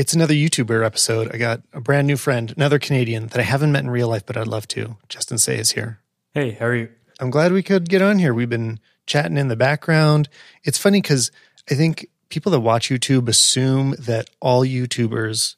[0.00, 1.30] It's another YouTuber episode.
[1.30, 4.24] I got a brand new friend, another Canadian that I haven't met in real life,
[4.24, 4.96] but I'd love to.
[5.10, 6.00] Justin Tse is here.
[6.32, 6.88] Hey, how are you?
[7.20, 8.32] I'm glad we could get on here.
[8.32, 10.30] We've been chatting in the background.
[10.64, 11.30] It's funny because
[11.70, 15.56] I think people that watch YouTube assume that all YouTubers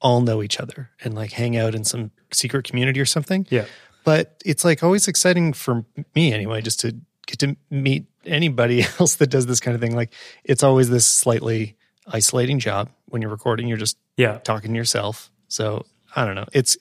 [0.00, 3.46] all know each other and like hang out in some secret community or something.
[3.50, 3.66] Yeah.
[4.04, 5.84] But it's like always exciting for
[6.14, 6.96] me anyway, just to
[7.26, 9.94] get to meet anybody else that does this kind of thing.
[9.94, 10.14] Like
[10.44, 13.68] it's always this slightly isolating job when you're recording.
[13.68, 14.38] You're just Yeah.
[14.38, 15.30] talking to yourself.
[15.48, 15.84] So
[16.16, 16.46] I don't know.
[16.52, 16.76] It's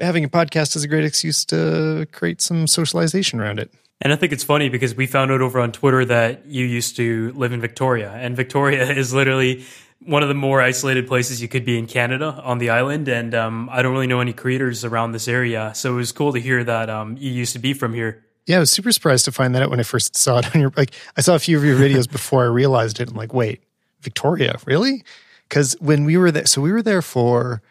[0.00, 3.72] having a podcast is a great excuse to create some socialization around it.
[4.02, 6.96] And I think it's funny because we found out over on Twitter that you used
[6.96, 9.64] to live in Victoria, and Victoria is literally
[10.04, 13.08] one of the more isolated places you could be in Canada on the island.
[13.08, 16.34] And um, I don't really know any creators around this area, so it was cool
[16.34, 18.22] to hear that um, you used to be from here.
[18.44, 20.60] Yeah, I was super surprised to find that out when I first saw it on
[20.60, 23.08] your like I saw a few of your videos before I realized it.
[23.08, 23.62] I'm like, wait,
[24.02, 25.04] Victoria, really?
[25.48, 27.62] Because when we were there, so we were there for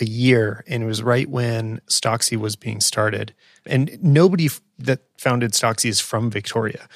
[0.00, 3.34] a year, and it was right when Stocksy was being started,
[3.66, 6.88] and nobody that founded Stocksy is from Victoria.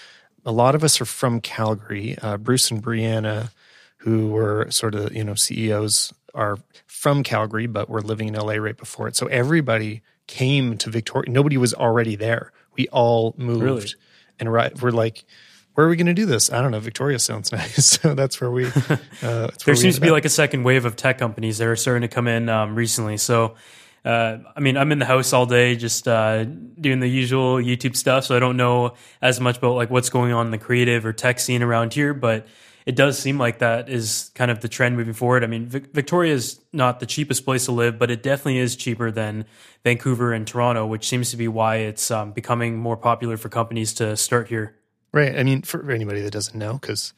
[0.45, 2.17] A lot of us are from Calgary.
[2.21, 3.51] Uh, Bruce and Brianna,
[3.99, 8.55] who were sort of you know CEOs, are from Calgary, but were living in LA
[8.55, 9.17] right before it.
[9.17, 11.31] So everybody came to Victoria.
[11.31, 12.53] Nobody was already there.
[12.77, 13.87] We all moved, Really?
[14.41, 15.25] and right, we're like,
[15.75, 16.53] where are we going to do this?
[16.53, 16.81] I don't know.
[16.81, 18.67] Victoria sounds nice, so that's where we.
[18.67, 18.87] Uh, that's
[19.23, 20.13] where There we seems to be up.
[20.13, 23.17] like a second wave of tech companies that are starting to come in um, recently.
[23.17, 23.55] So,
[24.05, 27.97] uh, I mean, I'm in the house all day just uh, doing the usual YouTube
[27.97, 28.25] stuff.
[28.25, 31.13] So I don't know as much about like what's going on in the creative or
[31.13, 32.47] tech scene around here, but
[32.85, 35.45] it does seem like that is kind of the trend moving forward.
[35.45, 38.75] I mean, Vic- Victoria is not the cheapest place to live, but it definitely is
[38.75, 39.45] cheaper than
[39.85, 43.95] Vancouver and Toronto, which seems to be why it's um, becoming more popular for companies
[43.95, 44.75] to start here.
[45.13, 45.39] Right.
[45.39, 47.13] I mean, for anybody that doesn't know, because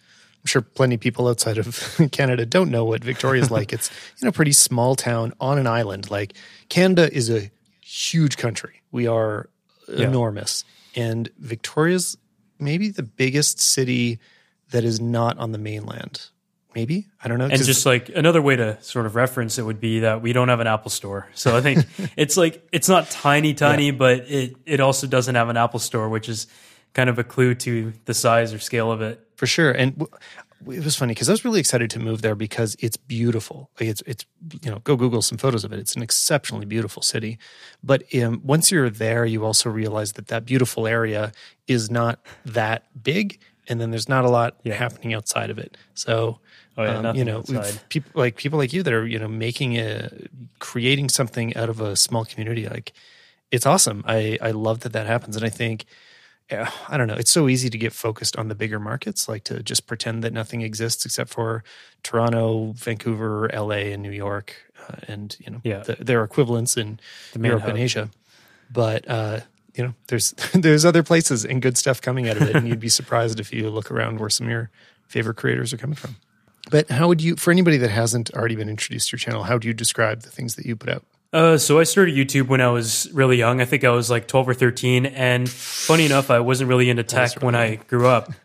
[0.44, 3.72] I'm sure plenty of people outside of Canada don't know what Victoria's like.
[3.72, 6.10] It's in a pretty small town on an island.
[6.10, 6.34] Like
[6.68, 7.50] Canada is a
[7.80, 8.82] huge country.
[8.90, 9.48] We are
[9.88, 12.16] enormous, and Victoria's
[12.58, 14.18] maybe the biggest city
[14.70, 16.28] that is not on the mainland.
[16.74, 17.46] Maybe I don't know.
[17.46, 20.48] And just like another way to sort of reference it would be that we don't
[20.48, 21.28] have an Apple store.
[21.34, 25.48] So I think it's like it's not tiny, tiny, but it it also doesn't have
[25.48, 26.48] an Apple store, which is
[26.94, 29.20] kind of a clue to the size or scale of it.
[29.36, 29.72] for sure.
[29.72, 30.10] And w-
[30.78, 33.70] it was funny because I was really excited to move there because it's beautiful.
[33.78, 34.24] Like it's it's
[34.62, 35.78] you know go Google some photos of it.
[35.78, 37.38] It's an exceptionally beautiful city.
[37.82, 41.32] But um, once you're there, you also realize that that beautiful area
[41.66, 45.76] is not that big, and then there's not a lot happening outside of it.
[45.94, 46.38] So.
[46.76, 47.44] Oh, yeah, um, you know,
[47.88, 50.10] people like people like you that are you know making a
[50.58, 52.68] creating something out of a small community.
[52.68, 52.92] Like
[53.52, 54.02] it's awesome.
[54.08, 55.90] I I love that that happens, and I think yeah,
[56.52, 57.14] I don't know.
[57.14, 60.32] It's so easy to get focused on the bigger markets, like to just pretend that
[60.32, 61.64] nothing exists except for
[62.02, 64.54] Toronto, Vancouver, LA, and New York,
[64.88, 65.78] uh, and you know Yeah.
[65.80, 67.00] the, their equivalents in
[67.36, 67.78] main Europe and.
[67.78, 68.10] Asia.
[68.70, 69.40] But uh,
[69.74, 72.78] you know, there's there's other places and good stuff coming out of it, and you'd
[72.80, 74.70] be surprised if you look around where some of your
[75.08, 76.16] favorite creators are coming from.
[76.70, 79.58] But how would you, for anybody that hasn't already been introduced to your channel, how
[79.58, 81.04] do you describe the things that you put out?
[81.34, 83.60] Uh, so I started YouTube when I was really young.
[83.60, 85.04] I think I was like 12 or 13.
[85.04, 88.32] And funny enough, I wasn't really into tech when I grew up.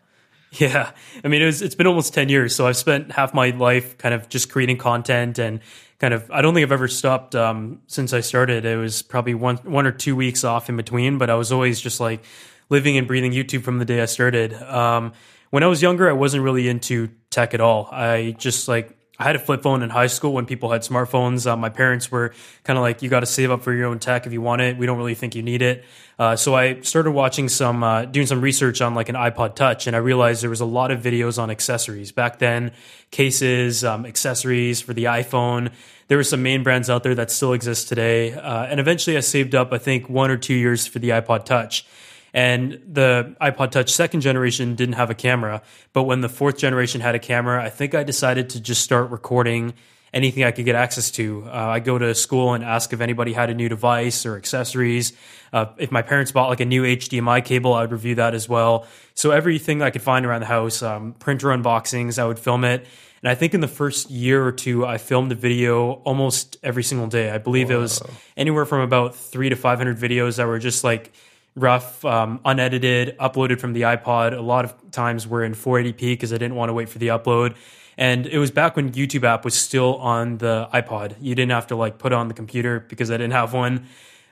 [0.54, 0.90] Yeah.
[1.24, 2.56] I mean, it was, it's been almost 10 years.
[2.56, 5.60] So I've spent half my life kind of just creating content and
[6.00, 8.64] kind of, I don't think I've ever stopped, um, since I started.
[8.64, 11.80] It was probably one, one or two weeks off in between, but I was always
[11.80, 12.24] just like
[12.68, 14.52] living and breathing YouTube from the day I started.
[14.54, 15.12] Um,
[15.50, 17.88] when I was younger, I wasn't really into tech at all.
[17.92, 21.46] I just like, I had a flip phone in high school when people had smartphones.
[21.46, 22.32] Uh, my parents were
[22.64, 24.62] kind of like, you got to save up for your own tech if you want
[24.62, 24.78] it.
[24.78, 25.84] We don't really think you need it.
[26.18, 29.86] Uh, so I started watching some, uh, doing some research on like an iPod Touch,
[29.86, 32.12] and I realized there was a lot of videos on accessories.
[32.12, 32.72] Back then,
[33.10, 35.70] cases, um, accessories for the iPhone.
[36.08, 38.32] There were some main brands out there that still exist today.
[38.32, 41.44] Uh, and eventually I saved up, I think, one or two years for the iPod
[41.44, 41.84] Touch.
[42.32, 47.00] And the iPod Touch second generation didn't have a camera, but when the fourth generation
[47.00, 49.74] had a camera, I think I decided to just start recording
[50.12, 51.44] anything I could get access to.
[51.46, 55.12] Uh, I go to school and ask if anybody had a new device or accessories.
[55.52, 58.48] Uh, if my parents bought like a new HDMI cable, I would review that as
[58.48, 58.86] well.
[59.14, 62.86] So everything I could find around the house, um, printer unboxings, I would film it.
[63.22, 66.82] And I think in the first year or two, I filmed a video almost every
[66.82, 67.30] single day.
[67.30, 68.02] I believe it was
[68.36, 71.12] anywhere from about three to 500 videos that were just like
[71.54, 74.36] rough, um, unedited, uploaded from the iPod.
[74.36, 77.08] A lot of times were in 480p because I didn't want to wait for the
[77.08, 77.56] upload.
[77.98, 81.16] And it was back when YouTube app was still on the iPod.
[81.20, 83.86] You didn't have to like put on the computer because I didn't have one.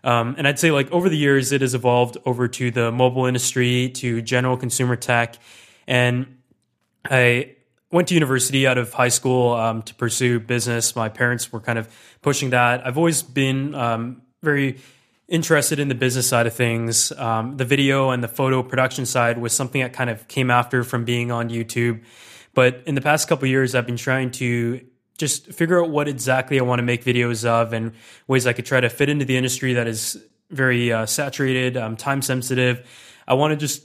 [0.04, 3.26] Um, and I'd say like over the years, it has evolved over to the mobile
[3.26, 5.36] industry, to general consumer tech.
[5.86, 6.38] And
[7.04, 7.56] I
[7.90, 10.94] went to university out of high school um, to pursue business.
[10.94, 11.88] My parents were kind of
[12.22, 12.86] pushing that.
[12.86, 14.78] I've always been um, very
[15.28, 17.12] interested in the business side of things.
[17.12, 20.82] Um, the video and the photo production side was something that kind of came after
[20.82, 22.02] from being on YouTube.
[22.54, 24.80] But in the past couple years, I've been trying to
[25.19, 27.92] just figure out what exactly I want to make videos of and
[28.26, 30.16] ways I could try to fit into the industry that is
[30.50, 32.88] very uh, saturated, um, time sensitive.
[33.26, 33.84] I want to just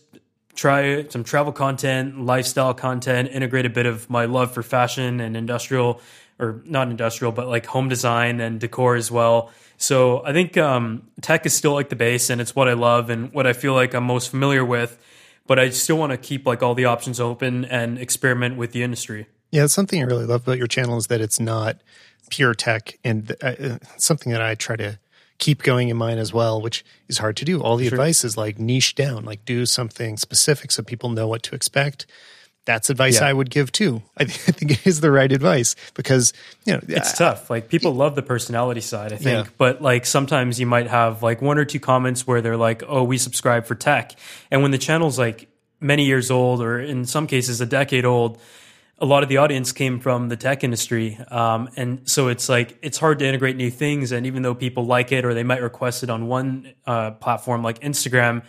[0.56, 5.36] try some travel content, lifestyle content, integrate a bit of my love for fashion and
[5.36, 6.00] industrial,
[6.40, 9.52] or not industrial, but like home design and decor as well.
[9.84, 13.10] So I think um, tech is still like the base, and it's what I love
[13.10, 14.98] and what I feel like I'm most familiar with.
[15.46, 18.82] But I still want to keep like all the options open and experiment with the
[18.82, 19.28] industry.
[19.52, 21.82] Yeah, it's something I really love about your channel is that it's not
[22.30, 25.00] pure tech, and uh, something that I try to
[25.38, 27.62] keep going in mind as well, which is hard to do.
[27.62, 27.96] All the sure.
[27.96, 32.06] advice is like niche down, like do something specific so people know what to expect.
[32.66, 33.28] That's advice yeah.
[33.28, 34.02] I would give too.
[34.18, 36.34] I, th- I, think it is the right advice because
[36.66, 37.50] you know it's I, tough.
[37.50, 39.52] Like people love the personality side, I think, yeah.
[39.58, 43.04] but like sometimes you might have like one or two comments where they're like, "Oh,
[43.04, 44.14] we subscribe for tech,"
[44.50, 45.50] and when the channel's like
[45.84, 48.40] many years old or in some cases a decade old,
[48.98, 51.20] a lot of the audience came from the tech industry.
[51.30, 54.12] Um, and so it's like, it's hard to integrate new things.
[54.12, 57.64] And even though people like it or they might request it on one uh, platform
[57.64, 58.44] like Instagram,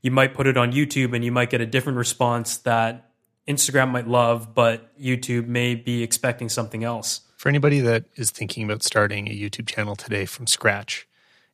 [0.00, 3.07] you might put it on YouTube and you might get a different response that
[3.48, 7.22] Instagram might love, but YouTube may be expecting something else.
[7.36, 11.06] For anybody that is thinking about starting a YouTube channel today from scratch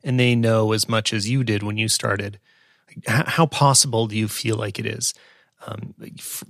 [0.03, 2.41] and they know as much as you did when you started,
[3.07, 5.15] how possible do you feel like it is?
[5.67, 5.95] Um,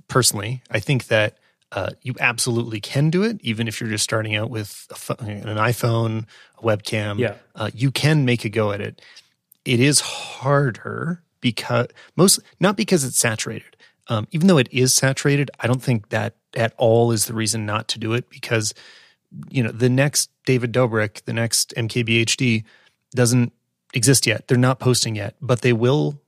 [0.07, 1.37] personally, I think that
[1.71, 4.87] uh, you absolutely can do it, even if you're just starting out with
[5.19, 6.25] an iPhone,
[6.57, 7.19] a webcam.
[7.19, 7.35] Yeah.
[7.55, 9.01] Uh, you can make a go at it.
[9.65, 13.74] It is harder because most, not because it's saturated.
[14.07, 17.65] Um, even though it is saturated, I don't think that at all is the reason
[17.65, 18.73] not to do it because,
[19.49, 22.63] you know, the next David Dobrik, the next MKBHD
[23.13, 23.51] doesn't
[23.93, 24.47] exist yet.
[24.47, 26.19] They're not posting yet, but they will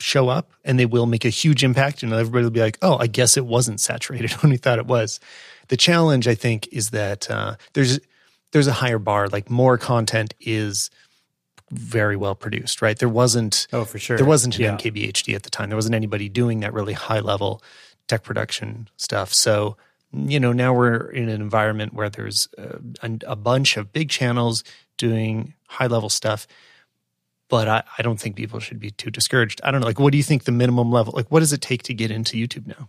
[0.00, 2.98] show up and they will make a huge impact and everybody will be like, oh,
[2.98, 5.20] I guess it wasn't saturated when we thought it was.
[5.68, 7.98] The challenge, I think, is that uh, there's
[8.52, 9.28] there's a higher bar.
[9.28, 10.90] Like more content is
[11.74, 12.98] very well produced, right?
[12.98, 14.76] There wasn't oh for sure there wasn't an yeah.
[14.76, 15.68] MKBHD at the time.
[15.68, 17.62] There wasn't anybody doing that really high level
[18.08, 19.32] tech production stuff.
[19.32, 19.76] So
[20.12, 24.62] you know now we're in an environment where there's a, a bunch of big channels
[24.96, 26.46] doing high level stuff
[27.48, 29.60] but I, I don't think people should be too discouraged.
[29.62, 29.86] I don't know.
[29.86, 31.12] Like, what do you think the minimum level?
[31.14, 32.88] Like, what does it take to get into YouTube now?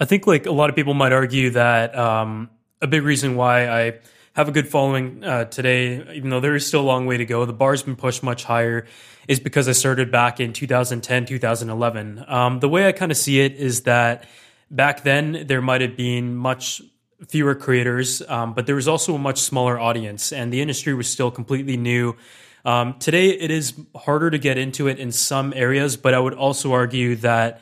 [0.00, 2.50] I think like a lot of people might argue that um,
[2.80, 3.98] a big reason why I
[4.34, 7.26] have a good following uh, today, even though there is still a long way to
[7.26, 8.86] go, the bar's been pushed much higher,
[9.28, 12.24] is because I started back in 2010, 2011.
[12.26, 14.26] Um, the way I kind of see it is that
[14.70, 16.80] back then there might have been much
[17.28, 21.08] fewer creators, um, but there was also a much smaller audience, and the industry was
[21.08, 22.16] still completely new.
[22.64, 26.34] Um, today, it is harder to get into it in some areas, but I would
[26.34, 27.60] also argue that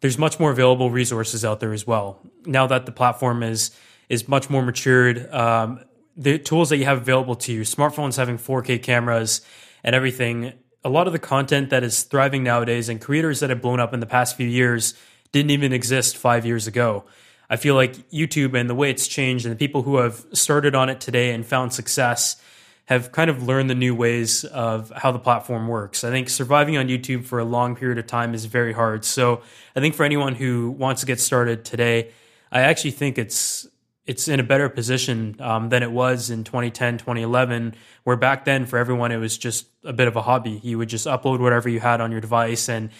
[0.00, 2.20] there's much more available resources out there as well.
[2.44, 3.70] Now that the platform is
[4.08, 5.80] is much more matured, um,
[6.20, 9.40] the tools that you have available to you, smartphones having 4K cameras
[9.82, 10.52] and everything,
[10.84, 13.94] a lot of the content that is thriving nowadays and creators that have blown up
[13.94, 14.94] in the past few years
[15.32, 17.04] didn't even exist five years ago.
[17.48, 20.74] I feel like YouTube and the way it's changed and the people who have started
[20.74, 22.36] on it today and found success
[22.84, 26.04] have kind of learned the new ways of how the platform works.
[26.04, 29.06] I think surviving on YouTube for a long period of time is very hard.
[29.06, 29.40] So
[29.74, 32.10] I think for anyone who wants to get started today,
[32.52, 33.66] I actually think it's
[34.10, 37.74] it's in a better position um, than it was in 2010, 2011,
[38.04, 40.60] where back then for everyone it was just a bit of a hobby.
[40.62, 42.90] You would just upload whatever you had on your device and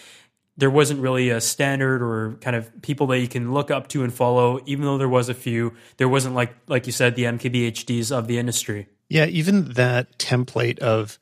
[0.56, 4.04] there wasn't really a standard or kind of people that you can look up to
[4.04, 7.24] and follow even though there was a few there wasn't like like you said the
[7.24, 11.18] MKBHDs of the industry yeah, even that template of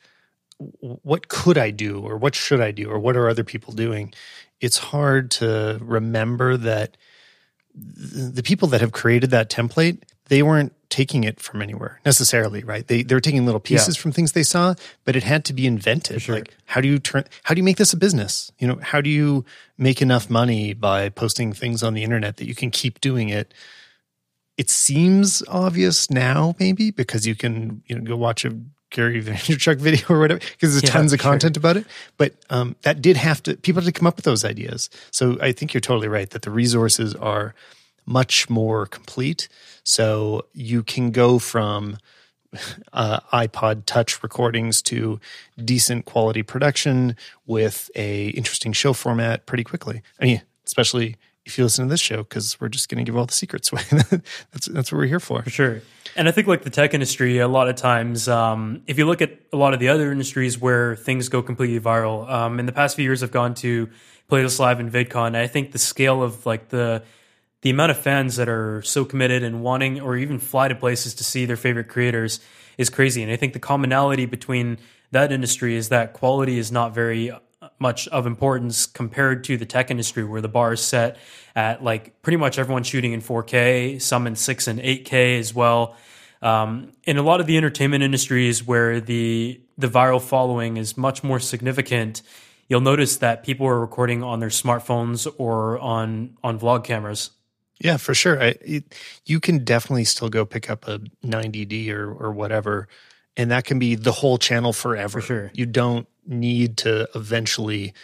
[0.58, 4.12] what could I do or what should I do or what are other people doing?
[4.60, 6.98] It's hard to remember that
[7.78, 12.86] the people that have created that template, they weren't taking it from anywhere necessarily, right?
[12.86, 14.02] They they're taking little pieces yeah.
[14.02, 16.22] from things they saw, but it had to be invented.
[16.22, 16.36] Sure.
[16.36, 18.50] Like how do you turn how do you make this a business?
[18.58, 19.44] You know, how do you
[19.76, 23.52] make enough money by posting things on the internet that you can keep doing it
[24.58, 28.58] it seems obvious now, maybe because you can you know go watch a
[28.90, 31.60] Gary Vaynerchuk video or whatever because there's yeah, tons of content sure.
[31.60, 31.86] about it.
[32.16, 34.90] But um, that did have to people had to come up with those ideas.
[35.10, 37.54] So I think you're totally right that the resources are
[38.06, 39.48] much more complete.
[39.84, 41.98] So you can go from
[42.92, 45.20] uh, iPod Touch recordings to
[45.62, 47.16] decent quality production
[47.46, 50.02] with a interesting show format pretty quickly.
[50.20, 51.16] I mean, especially
[51.48, 53.72] if you listen to this show because we're just going to give all the secrets
[53.72, 53.82] away.
[54.52, 55.42] that's that's what we're here for.
[55.42, 55.82] For sure.
[56.14, 59.22] And I think like the tech industry, a lot of times, um, if you look
[59.22, 62.72] at a lot of the other industries where things go completely viral, um, in the
[62.72, 63.88] past few years, I've gone to
[64.30, 65.28] Playlist Live and VidCon.
[65.28, 67.02] And I think the scale of like the
[67.62, 71.14] the amount of fans that are so committed and wanting or even fly to places
[71.14, 72.38] to see their favorite creators
[72.76, 73.20] is crazy.
[73.22, 74.78] And I think the commonality between
[75.10, 77.32] that industry is that quality is not very
[77.78, 81.16] much of importance compared to the tech industry where the bar is set
[81.56, 85.96] at like pretty much everyone shooting in 4K, some in 6 and 8K as well.
[86.40, 91.24] Um, in a lot of the entertainment industries where the the viral following is much
[91.24, 92.22] more significant,
[92.68, 97.30] you'll notice that people are recording on their smartphones or on on vlog cameras.
[97.80, 98.42] Yeah, for sure.
[98.42, 102.88] I, it, you can definitely still go pick up a 90D or or whatever,
[103.38, 105.20] and that can be the whole channel forever.
[105.20, 105.50] For sure.
[105.54, 107.94] You don't need to eventually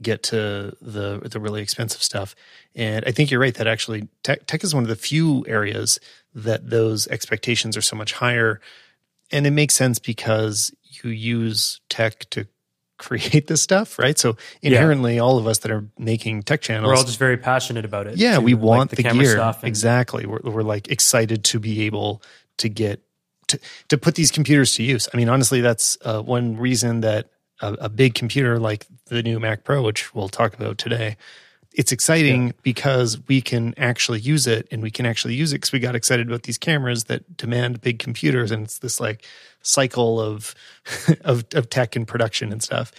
[0.00, 2.34] get to the the really expensive stuff.
[2.74, 6.00] And I think you're right that actually tech, tech is one of the few areas
[6.34, 8.60] that those expectations are so much higher.
[9.30, 10.72] And it makes sense because
[11.02, 12.46] you use tech to
[12.98, 14.18] create this stuff, right?
[14.18, 15.22] So inherently, yeah.
[15.22, 18.16] all of us that are making tech channels, we're all just very passionate about it.
[18.16, 19.40] Yeah, too, we want like the, the gear.
[19.40, 20.26] And- exactly.
[20.26, 22.22] We're, we're like excited to be able
[22.58, 23.02] to get
[23.58, 25.08] to, to put these computers to use.
[25.12, 27.30] I mean, honestly, that's uh, one reason that
[27.60, 31.16] a, a, big computer like the new Mac Pro, which we'll talk about today,
[31.72, 32.52] it's exciting yeah.
[32.62, 35.96] because we can actually use it and we can actually use it because we got
[35.96, 39.24] excited about these cameras that demand big computers and it's this like
[39.62, 40.54] cycle of
[41.22, 42.92] of, of tech and production and stuff.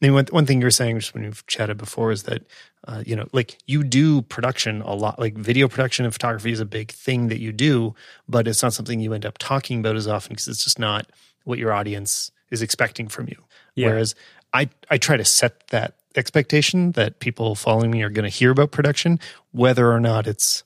[0.00, 2.44] And one, one thing you were saying just when we've chatted before is that
[2.88, 6.60] uh, you know like you do production a lot like video production and photography is
[6.60, 7.94] a big thing that you do
[8.28, 11.06] but it's not something you end up talking about as often because it's just not
[11.44, 13.36] what your audience is expecting from you
[13.74, 13.88] yeah.
[13.88, 14.14] Whereas
[14.52, 18.50] I, I try to set that expectation that people following me are going to hear
[18.50, 19.18] about production,
[19.52, 20.62] whether or not it's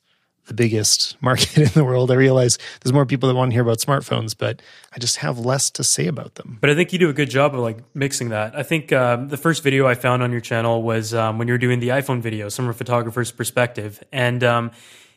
[0.46, 2.10] the biggest market in the world.
[2.10, 4.62] I realize there's more people that want to hear about smartphones, but
[4.92, 6.58] I just have less to say about them.
[6.60, 8.56] But I think you do a good job of like mixing that.
[8.56, 11.54] I think um, the first video I found on your channel was um, when you
[11.54, 14.70] were doing the iPhone video, from a photographer's perspective, and um,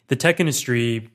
[0.08, 1.10] the tech industry.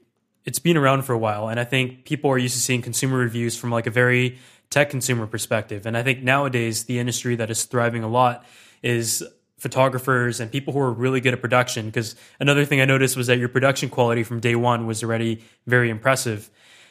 [0.47, 3.17] It's been around for a while, and I think people are used to seeing consumer
[3.17, 5.87] reviews from like a very tech consumer perspective.
[5.87, 8.45] And I think nowadays the industry that is thriving a lot
[8.83, 9.25] is
[9.65, 11.87] photographers and people who are really good at production.
[11.87, 15.43] Because another thing I noticed was that your production quality from day one was already
[15.67, 16.51] very impressive.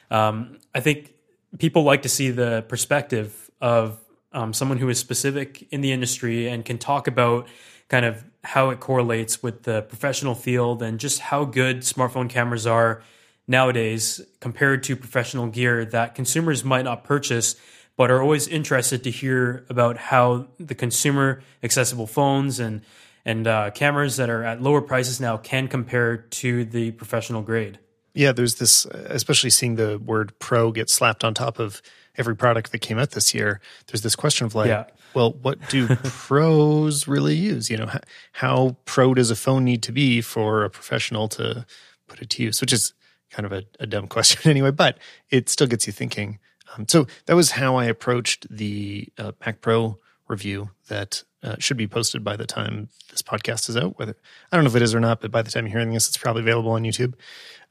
[0.09, 1.13] Um, I think
[1.59, 3.99] people like to see the perspective of
[4.31, 7.47] um, someone who is specific in the industry and can talk about
[7.89, 12.65] kind of how it correlates with the professional field and just how good smartphone cameras
[12.65, 13.03] are
[13.47, 17.55] nowadays compared to professional gear that consumers might not purchase
[17.95, 22.81] but are always interested to hear about how the consumer accessible phones and
[23.25, 27.79] and uh, cameras that are at lower prices now can compare to the professional grade.
[28.13, 31.81] Yeah, there's this, especially seeing the word pro get slapped on top of
[32.17, 33.59] every product that came out this year.
[33.87, 34.85] There's this question of like, yeah.
[35.13, 37.69] well, what do pros really use?
[37.69, 37.99] You know, how,
[38.33, 41.65] how pro does a phone need to be for a professional to
[42.07, 42.61] put it to use?
[42.61, 42.93] Which is
[43.31, 44.97] kind of a, a dumb question anyway, but
[45.29, 46.39] it still gets you thinking.
[46.75, 51.77] Um, so that was how I approached the uh, Mac Pro review that uh, should
[51.77, 53.99] be posted by the time this podcast is out.
[53.99, 54.15] Whether
[54.51, 56.07] I don't know if it is or not, but by the time you're hearing this,
[56.07, 57.13] it's probably available on YouTube.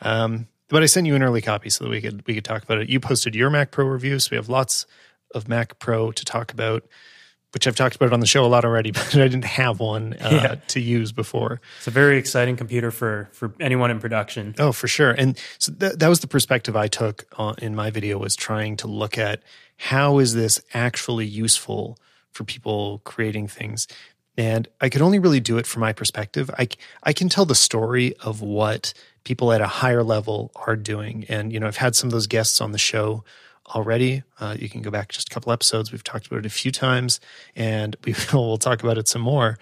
[0.00, 2.62] Um, but I sent you an early copy so that we could we could talk
[2.62, 2.88] about it.
[2.88, 4.86] You posted your Mac Pro review, so we have lots
[5.34, 6.84] of Mac Pro to talk about
[7.52, 10.14] which I've talked about on the show a lot already, but I didn't have one
[10.14, 10.54] uh, yeah.
[10.68, 11.60] to use before.
[11.78, 14.54] It's a very exciting computer for for anyone in production.
[14.58, 15.12] Oh, for sure.
[15.12, 18.76] And so th- that was the perspective I took uh, in my video was trying
[18.78, 19.42] to look at
[19.76, 21.98] how is this actually useful
[22.30, 23.86] for people creating things.
[24.36, 26.50] And I could only really do it from my perspective.
[26.58, 26.68] I,
[27.02, 28.94] I can tell the story of what
[29.24, 31.26] people at a higher level are doing.
[31.28, 33.24] And, you know, I've had some of those guests on the show
[33.74, 34.22] already.
[34.40, 35.92] Uh, you can go back just a couple episodes.
[35.92, 37.20] We've talked about it a few times,
[37.54, 39.58] and we will we'll talk about it some more.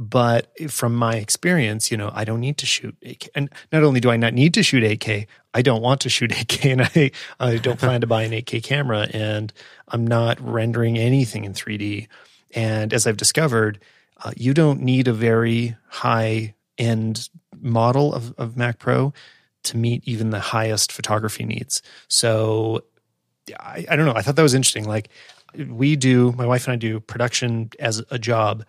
[0.00, 3.28] But from my experience, you know, I don't need to shoot 8K.
[3.34, 6.30] And not only do I not need to shoot 8K, I don't want to shoot
[6.32, 9.52] 8K, and I I don't plan to buy an 8K camera, and
[9.88, 12.06] I'm not rendering anything in 3D.
[12.54, 13.80] And as I've discovered,
[14.22, 17.28] uh, you don't need a very high end
[17.60, 19.12] model of, of Mac Pro
[19.64, 21.82] to meet even the highest photography needs.
[22.08, 22.82] So
[23.58, 24.14] I, I don't know.
[24.14, 24.84] I thought that was interesting.
[24.84, 25.08] Like
[25.68, 28.64] we do, my wife and I do production as a job,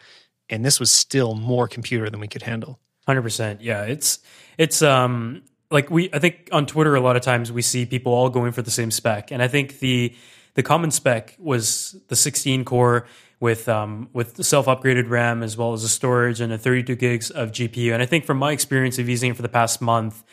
[0.50, 2.80] and this was still more computer than we could handle.
[3.06, 3.62] Hundred percent.
[3.62, 4.20] Yeah, it's
[4.58, 6.10] it's um like we.
[6.14, 8.72] I think on Twitter a lot of times we see people all going for the
[8.72, 10.16] same spec, and I think the
[10.56, 13.08] the common spec was the 16 core
[13.40, 17.30] with um, with self upgraded RAM as well as a storage and a 32 gigs
[17.32, 17.94] of GPU.
[17.94, 20.24] And I think from my experience of using it for the past month,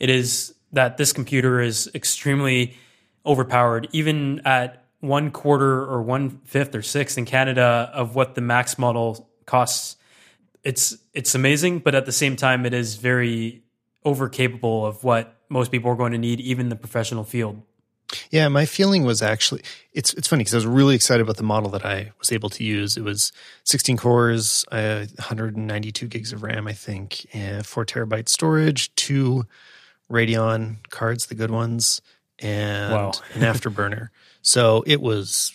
[0.00, 2.76] it is that this computer is extremely
[3.26, 8.40] overpowered, even at one quarter or one fifth or sixth in Canada of what the
[8.40, 9.96] max model costs.
[10.62, 13.62] It's it's amazing, but at the same time, it is very
[14.04, 17.62] over capable of what most people are going to need, even the professional field.
[18.30, 21.42] Yeah, my feeling was actually it's it's funny because I was really excited about the
[21.42, 22.96] model that I was able to use.
[22.96, 23.32] It was
[23.64, 27.26] 16 cores, uh, 192 gigs of RAM, I think,
[27.64, 29.44] four terabyte storage, two
[30.10, 32.00] Radeon cards, the good ones,
[32.40, 33.12] and Wow.
[33.34, 34.08] an afterburner.
[34.42, 35.52] So it was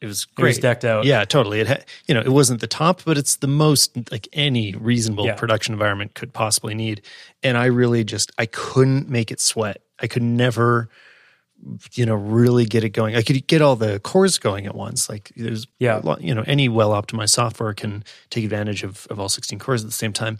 [0.00, 0.62] it was It was great.
[0.62, 1.04] decked out.
[1.04, 1.60] Yeah, totally.
[1.60, 5.26] It had, you know, it wasn't the top, but it's the most like any reasonable
[5.26, 5.34] Yeah.
[5.34, 7.02] production environment could possibly need.
[7.42, 9.82] And I really just I couldn't make it sweat.
[9.98, 10.88] I could never
[11.92, 13.14] you know really get it going.
[13.14, 15.10] I could get all the cores going at once.
[15.10, 16.00] Like there's Yeah.
[16.02, 19.82] lot- you know, any well optimized software can take advantage of of all 16 cores
[19.84, 20.38] at the same time.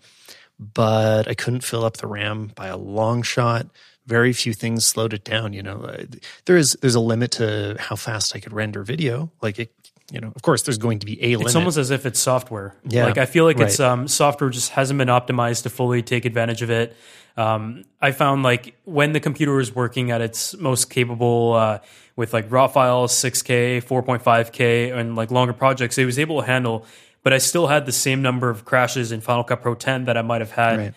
[0.59, 3.67] But I couldn't fill up the RAM by a long shot.
[4.07, 5.53] Very few things slowed it down.
[5.53, 6.05] You know, Uh,
[6.47, 9.31] there is there's a limit to how fast I could render video.
[9.41, 9.73] Like it,
[10.11, 11.47] you know, of course, there's going to be a limit.
[11.47, 12.75] It's almost as if it's software.
[12.89, 16.25] Yeah, like I feel like it's um, software just hasn't been optimized to fully take
[16.25, 16.97] advantage of it.
[17.37, 21.79] Um, I found like when the computer was working at its most capable uh,
[22.17, 26.85] with like raw files, 6K, 4.5K, and like longer projects, it was able to handle.
[27.23, 30.17] But I still had the same number of crashes in Final Cut Pro 10 that
[30.17, 30.95] I might have had Right.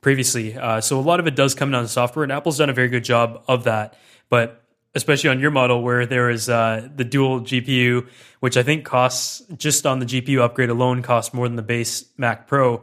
[0.00, 0.56] Previously.
[0.56, 2.74] Uh, so a lot of it does come down to software, and Apple's done a
[2.74, 3.96] very good job of that.
[4.28, 4.62] But
[4.94, 8.08] especially on your model, where there is uh, the dual GPU,
[8.40, 12.04] which I think costs just on the GPU upgrade alone costs more than the base
[12.16, 12.82] Mac Pro.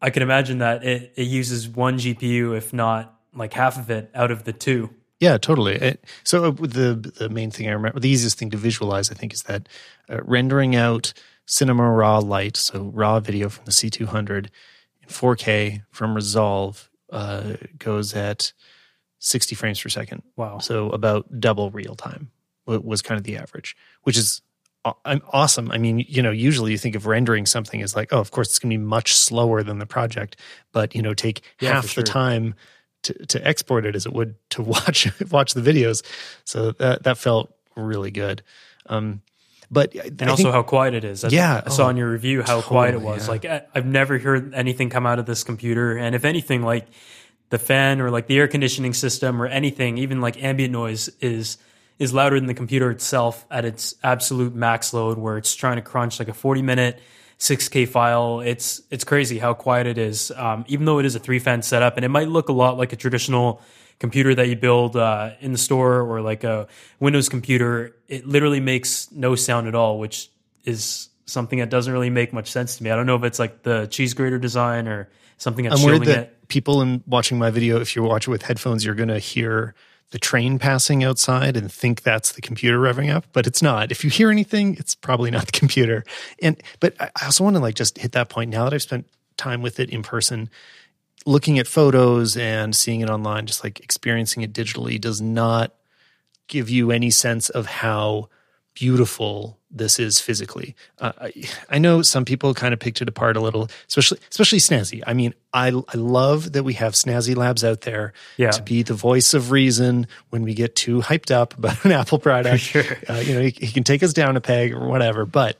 [0.00, 4.10] I can imagine that it, it uses one GPU, if not like half of it,
[4.14, 4.90] out of the two.
[5.20, 5.76] Yeah, totally.
[5.76, 9.14] It, so uh, the the main thing I remember, the easiest thing to visualize, I
[9.14, 9.68] think, is that
[10.10, 11.12] uh, rendering out
[11.46, 14.48] Cinema Raw Light, so raw video from the C200
[15.04, 18.52] in 4K from Resolve, uh, goes at
[19.20, 20.22] 60 frames per second.
[20.36, 20.58] Wow.
[20.58, 22.30] So about double real time
[22.66, 24.42] was kind of the average, which is
[25.32, 25.70] awesome.
[25.70, 28.48] I mean, you know, usually you think of rendering something as like, oh, of course,
[28.48, 30.36] it's going to be much slower than the project,
[30.72, 32.02] but you know, take Yeah, half sure.
[32.04, 32.54] the time
[33.04, 36.02] to, to export it as it would to watch watch the videos.
[36.44, 38.42] So that that felt really good.
[38.86, 39.22] Um,
[39.70, 41.22] but And also how quiet it is.
[41.22, 43.24] That's- Yeah, I saw oh, in your review how quiet it was.
[43.26, 43.30] yeah.
[43.30, 46.86] Like I, I've never heard anything come out of this computer, and if anything, like
[47.50, 51.58] the fan or like the air conditioning system or anything, even like ambient noise is
[51.98, 55.82] is louder than the computer itself at its absolute max load, where it's trying to
[55.82, 57.00] crunch like a forty minute.
[57.36, 58.40] 6K file.
[58.40, 60.30] It's it's crazy how quiet it is.
[60.30, 62.78] Um, even though it is a three fan setup, and it might look a lot
[62.78, 63.60] like a traditional
[63.98, 66.66] computer that you build uh, in the store or like a
[67.00, 70.30] Windows computer, it literally makes no sound at all, which
[70.64, 72.90] is something that doesn't really make much sense to me.
[72.90, 76.04] I don't know if it's like the cheese grater design or something that's I'm worried
[76.04, 76.48] that it.
[76.48, 79.74] people in watching my video, if you watch it with headphones, you're going to hear
[80.10, 83.90] the train passing outside and think that's the computer revving up, but it's not.
[83.90, 86.04] If you hear anything, it's probably not the computer.
[86.40, 88.82] And but I I also want to like just hit that point now that I've
[88.82, 90.50] spent time with it in person,
[91.26, 95.74] looking at photos and seeing it online, just like experiencing it digitally does not
[96.48, 98.28] give you any sense of how
[98.74, 100.74] beautiful this is physically.
[100.98, 101.32] Uh, I,
[101.70, 105.02] I know some people kind of picked it apart a little, especially especially Snazzy.
[105.06, 108.50] I mean, I I love that we have Snazzy Labs out there Yeah.
[108.50, 112.18] to be the voice of reason when we get too hyped up about an Apple
[112.18, 112.60] product.
[112.62, 112.84] sure.
[113.08, 115.56] Uh, you know, he, he can take us down a peg or whatever, but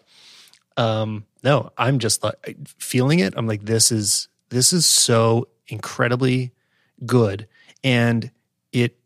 [0.77, 3.35] um, no, I'm just like feeling it.
[3.37, 6.53] I'm like, this is this is so incredibly
[7.07, 7.47] good,
[7.83, 8.31] and
[8.73, 8.97] it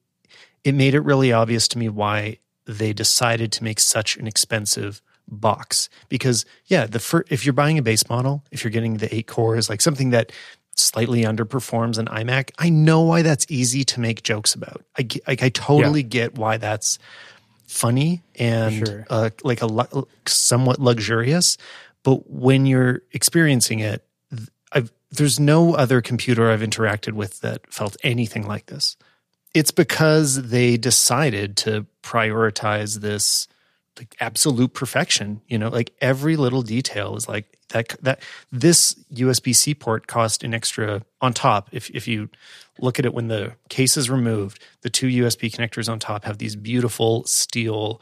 [0.64, 5.01] it made it really obvious to me why they decided to make such an expensive
[5.27, 5.88] box.
[6.09, 9.27] Because yeah, the fir- if you're buying a base model, if you're getting the eight
[9.27, 10.33] cores, like something that
[10.75, 14.85] slightly underperforms an iMac, I know why that's easy to make jokes about.
[14.97, 16.99] I get, like I totally get why that's
[17.66, 19.07] funny and sure.
[19.11, 21.59] uh, like a somewhat luxurious.
[22.03, 24.05] But when you're experiencing it,
[25.11, 28.97] there's no other computer I've interacted with that felt anything like this.
[29.55, 33.49] It's because they decided to prioritize this
[33.99, 35.40] like absolute perfection.
[35.49, 37.97] You know, like every little detail is like that.
[38.03, 41.68] That this USB C port cost an extra on top.
[41.73, 42.29] If if you
[42.79, 46.38] look at it when the case is removed, the two USB connectors on top have
[46.38, 48.01] these beautiful steel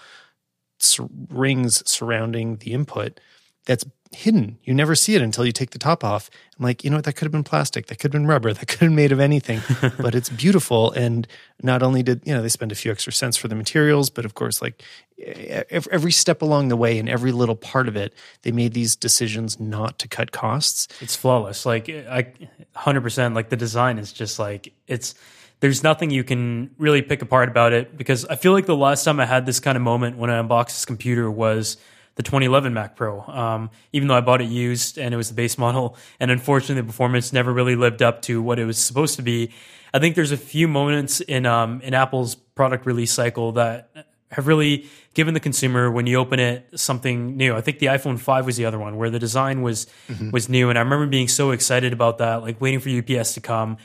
[1.30, 3.18] rings surrounding the input.
[3.66, 4.58] That's hidden.
[4.64, 6.30] You never see it until you take the top off.
[6.58, 7.04] I'm like, you know what?
[7.04, 7.86] That could have been plastic.
[7.86, 8.52] That could have been rubber.
[8.56, 9.60] That could have been made of anything,
[9.98, 10.92] but it's beautiful.
[10.92, 11.26] And
[11.62, 14.24] not only did, you know, they spend a few extra cents for the materials, but
[14.24, 14.82] of course, like
[15.70, 19.60] every step along the way and every little part of it, they made these decisions
[19.60, 20.88] not to cut costs.
[21.00, 21.66] It's flawless.
[21.66, 22.32] Like I
[22.76, 25.14] 100% like the design is just like, it's,
[25.60, 29.04] there's nothing you can really pick apart about it because I feel like the last
[29.04, 31.78] time I had this kind of moment when I unboxed this computer was
[32.16, 33.20] the 2011 Mac Pro.
[33.22, 36.82] Um, even though I bought it used and it was the base model, and unfortunately
[36.82, 39.52] the performance never really lived up to what it was supposed to be.
[39.94, 43.90] I think there's a few moments in um, in Apple's product release cycle that
[44.32, 47.54] have really given the consumer when you open it something new.
[47.54, 50.30] I think the iPhone 5 was the other one where the design was mm-hmm.
[50.30, 53.40] was new and I remember being so excited about that like waiting for UPS to
[53.40, 53.78] come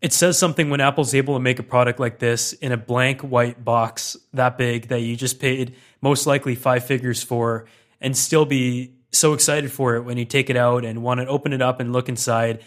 [0.00, 3.22] it says something when Apple's able to make a product like this in a blank
[3.22, 7.66] white box that big that you just paid most likely five figures for
[8.00, 11.26] and still be so excited for it when you take it out and want to
[11.26, 12.62] open it up and look inside.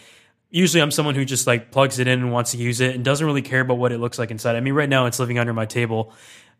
[0.50, 3.02] Usually I'm someone who just like plugs it in and wants to use it and
[3.02, 4.56] doesn't really care about what it looks like inside.
[4.56, 6.12] I mean, right now it's living under my table,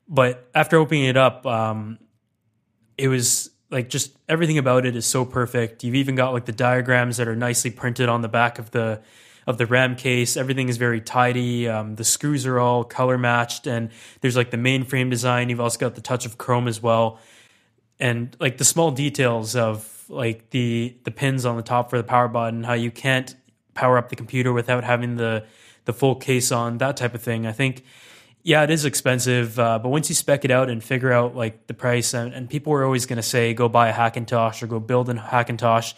[0.09, 1.99] but after opening it up, um,
[2.97, 5.85] it was like just everything about it is so perfect.
[5.85, 9.03] You've even got like the diagrams that are nicely printed on the back of the
[9.47, 10.37] of the RAM case.
[10.37, 11.69] Everything is very tidy.
[11.69, 15.49] Um, the screws are all color matched, and there's like the mainframe design.
[15.49, 17.19] You've also got the touch of chrome as well,
[17.99, 22.05] and like the small details of like the the pins on the top for the
[22.05, 23.35] power button, how you can't
[23.75, 25.45] power up the computer without having the
[25.85, 27.47] the full case on, that type of thing.
[27.47, 27.85] I think.
[28.45, 31.69] Yeah, it is expensive, uh, but once you spec it out and figure out like
[31.69, 34.67] the price, and, and people are always going to say, go buy a Hackintosh or
[34.67, 35.95] go build a Hackintosh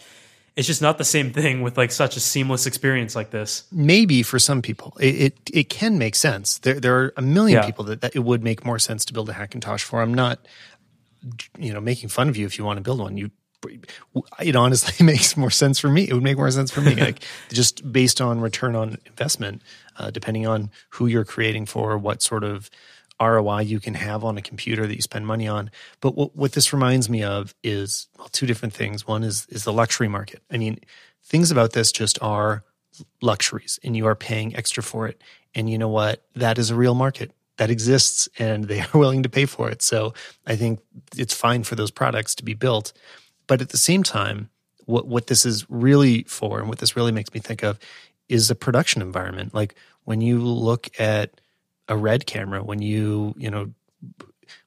[0.55, 3.63] it's just not the same thing with like such a seamless experience like this.
[3.71, 6.59] Maybe for some people, it it, it can make sense.
[6.59, 7.65] There there are a million yeah.
[7.65, 10.01] people that, that it would make more sense to build a Hackintosh for.
[10.01, 10.47] I'm not,
[11.59, 13.17] you know, making fun of you if you want to build one.
[13.17, 13.31] You,
[14.39, 16.07] it honestly makes more sense for me.
[16.07, 19.61] It would make more sense for me, like just based on return on investment,
[19.97, 22.69] uh, depending on who you're creating for, what sort of
[23.21, 25.71] ROI you can have on a computer that you spend money on.
[26.01, 29.07] But what, what this reminds me of is well, two different things.
[29.07, 30.41] One is is the luxury market.
[30.51, 30.79] I mean,
[31.23, 32.63] things about this just are
[33.21, 35.21] luxuries, and you are paying extra for it.
[35.53, 36.23] And you know what?
[36.35, 39.81] That is a real market that exists, and they are willing to pay for it.
[39.81, 40.13] So
[40.45, 40.79] I think
[41.15, 42.93] it's fine for those products to be built.
[43.47, 44.49] But at the same time,
[44.85, 47.79] what what this is really for, and what this really makes me think of,
[48.27, 49.53] is a production environment.
[49.53, 51.39] Like when you look at
[51.87, 53.71] a red camera when you you know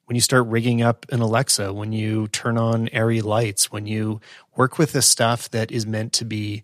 [0.05, 4.19] when you start rigging up an alexa when you turn on ARRI lights when you
[4.55, 6.63] work with the stuff that is meant to be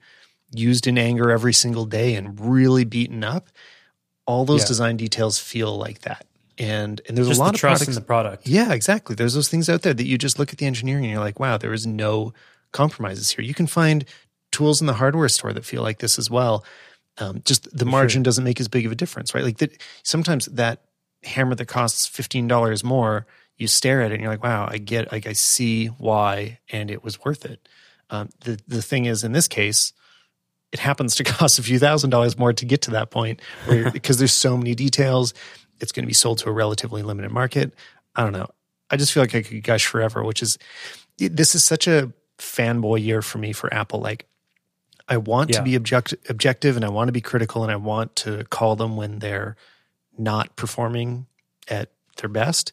[0.54, 3.50] used in anger every single day and really beaten up
[4.26, 4.68] all those yeah.
[4.68, 6.26] design details feel like that.
[6.58, 8.48] And and there's just a lot the of trust products, in the product.
[8.48, 9.16] Yeah exactly.
[9.16, 11.40] There's those things out there that you just look at the engineering and you're like
[11.40, 12.34] wow there is no
[12.72, 13.44] compromises here.
[13.44, 14.06] You can find
[14.52, 16.64] tools in the hardware store that feel like this as well
[17.18, 18.24] um, just the margin sure.
[18.24, 19.44] doesn't make as big of a difference, right?
[19.44, 20.82] Like that, sometimes that
[21.24, 23.26] hammer that costs fifteen dollars more,
[23.58, 26.92] you stare at it and you're like, wow, I get, like I see why, and
[26.92, 27.68] it was worth it.
[28.10, 29.94] Um, the the thing is, in this case,
[30.72, 33.42] it happens to cost a few thousand dollars more to get to that point,
[33.94, 35.34] because there's so many details.
[35.80, 37.74] It's going to be sold to a relatively limited market.
[38.16, 38.48] I don't know.
[38.90, 40.58] I just feel like I could gush forever, which is
[41.18, 44.00] this is such a fanboy year for me for Apple.
[44.00, 44.28] Like
[45.08, 45.58] I want yeah.
[45.58, 48.76] to be object- objective and I want to be critical and I want to call
[48.76, 49.56] them when they're
[50.18, 51.28] not performing
[51.68, 52.72] at their best.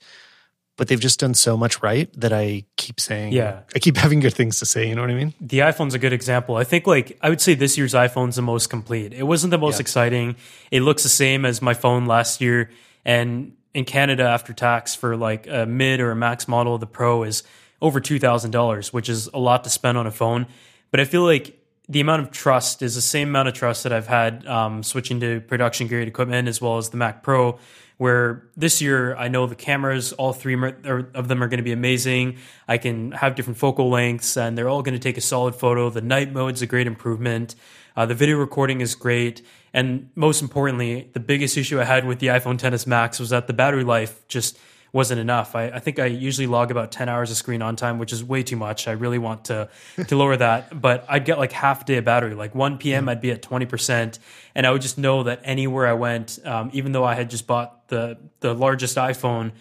[0.78, 4.20] But they've just done so much right that I keep saying, yeah, I keep having
[4.20, 4.88] good things to say.
[4.88, 5.34] You know what I mean?
[5.38, 6.56] The iPhone's a good example.
[6.56, 9.12] I think, like, I would say this year's iPhone's the most complete.
[9.12, 9.82] It wasn't the most yeah.
[9.82, 10.36] exciting.
[10.70, 12.70] It looks the same as my phone last year.
[13.04, 16.86] And in Canada, after tax for like a mid or a max model of the
[16.86, 17.42] Pro is
[17.82, 20.46] over $2,000, which is a lot to spend on a phone.
[20.90, 21.61] But I feel like
[21.92, 25.20] the amount of trust is the same amount of trust that I've had um, switching
[25.20, 27.58] to production grade equipment as well as the Mac Pro.
[27.98, 31.72] Where this year I know the cameras, all three of them are going to be
[31.72, 32.38] amazing.
[32.66, 35.90] I can have different focal lengths, and they're all going to take a solid photo.
[35.90, 37.54] The night mode is a great improvement.
[37.94, 42.18] Uh, the video recording is great, and most importantly, the biggest issue I had with
[42.18, 44.58] the iPhone XS Max was that the battery life just
[44.92, 45.54] wasn't enough.
[45.54, 48.22] I, I, think I usually log about 10 hours of screen on time, which is
[48.22, 48.86] way too much.
[48.86, 49.70] I really want to,
[50.06, 50.80] to lower that.
[50.80, 52.34] But I'd get like half day of battery.
[52.34, 54.18] Like 1 p.m., I'd be at 20%.
[54.54, 57.46] And I would just know that anywhere I went, um, even though I had just
[57.46, 59.52] bought the, the largest iPhone,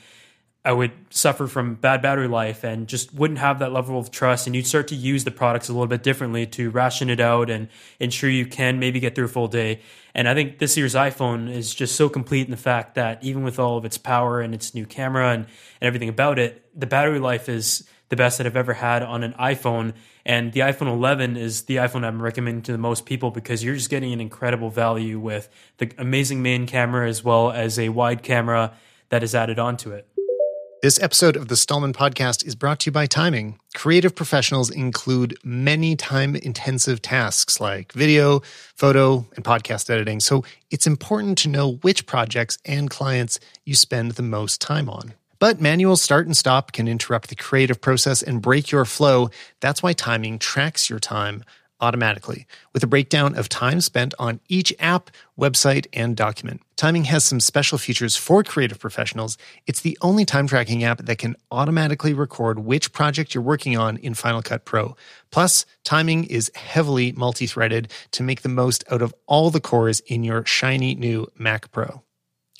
[0.63, 4.45] I would suffer from bad battery life and just wouldn't have that level of trust.
[4.45, 7.50] And you'd start to use the products a little bit differently to ration it out
[7.50, 7.67] and
[8.00, 9.82] ensure you can maybe get through a full day.
[10.13, 13.43] And I think this year's iPhone is just so complete in the fact that even
[13.43, 16.86] with all of its power and its new camera and, and everything about it, the
[16.86, 19.93] battery life is the best that I've ever had on an iPhone.
[20.26, 23.74] And the iPhone 11 is the iPhone I'm recommending to the most people because you're
[23.74, 28.21] just getting an incredible value with the amazing main camera as well as a wide
[28.21, 28.74] camera
[29.12, 30.08] that is added onto it.
[30.82, 33.60] This episode of the Stalman Podcast is brought to you by Timing.
[33.76, 38.39] Creative professionals include many time intensive tasks like video,
[38.74, 40.20] photo, and podcast editing.
[40.20, 45.13] So it's important to know which projects and clients you spend the most time on.
[45.38, 49.30] But manual start and stop can interrupt the creative process and break your flow.
[49.60, 51.44] That's why timing tracks your time
[51.82, 56.62] automatically with a breakdown of time spent on each app, website, and document.
[56.78, 59.38] Timing has some special features for creative professionals.
[59.67, 63.98] It's the only time tracking app that can automatically record which project you're working on
[63.98, 64.96] in Final Cut Pro.
[65.32, 70.00] Plus, Timing is heavily multi threaded to make the most out of all the cores
[70.02, 72.02] in your shiny new Mac Pro.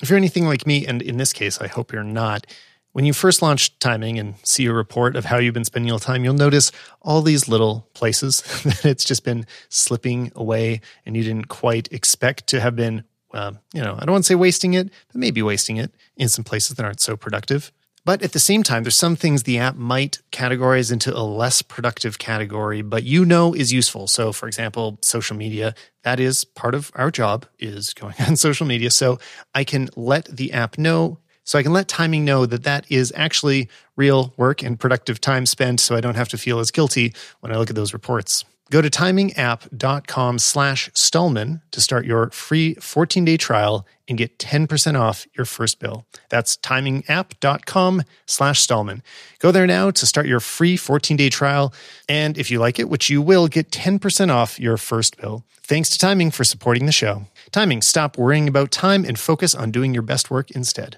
[0.02, 2.46] If you're anything like me, and in this case, I hope you're not,
[2.92, 5.98] when you first launch timing and see a report of how you've been spending your
[5.98, 11.22] time, you'll notice all these little places that it's just been slipping away and you
[11.22, 14.74] didn't quite expect to have been, uh, you know, I don't want to say wasting
[14.74, 17.72] it, but maybe wasting it in some places that aren't so productive.
[18.04, 21.62] But at the same time, there's some things the app might categorize into a less
[21.62, 24.08] productive category, but you know is useful.
[24.08, 28.66] So, for example, social media, that is part of our job is going on social
[28.66, 28.90] media.
[28.90, 29.20] So
[29.54, 33.12] I can let the app know so I can let timing know that that is
[33.16, 37.14] actually real work and productive time spent so I don't have to feel as guilty
[37.40, 38.44] when I look at those reports.
[38.72, 45.26] Go to timingapp.com slash Stalman to start your free 14-day trial and get 10% off
[45.36, 46.06] your first bill.
[46.30, 49.02] That's timingapp.com slash Stalman.
[49.40, 51.74] Go there now to start your free 14-day trial.
[52.08, 55.44] And if you like it, which you will, get 10% off your first bill.
[55.62, 57.26] Thanks to Timing for supporting the show.
[57.50, 60.96] Timing, stop worrying about time and focus on doing your best work instead.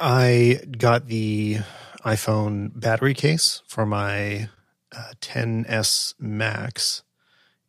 [0.00, 1.58] I got the
[2.04, 4.48] iPhone battery case for my
[4.96, 7.02] uh, 10s Max,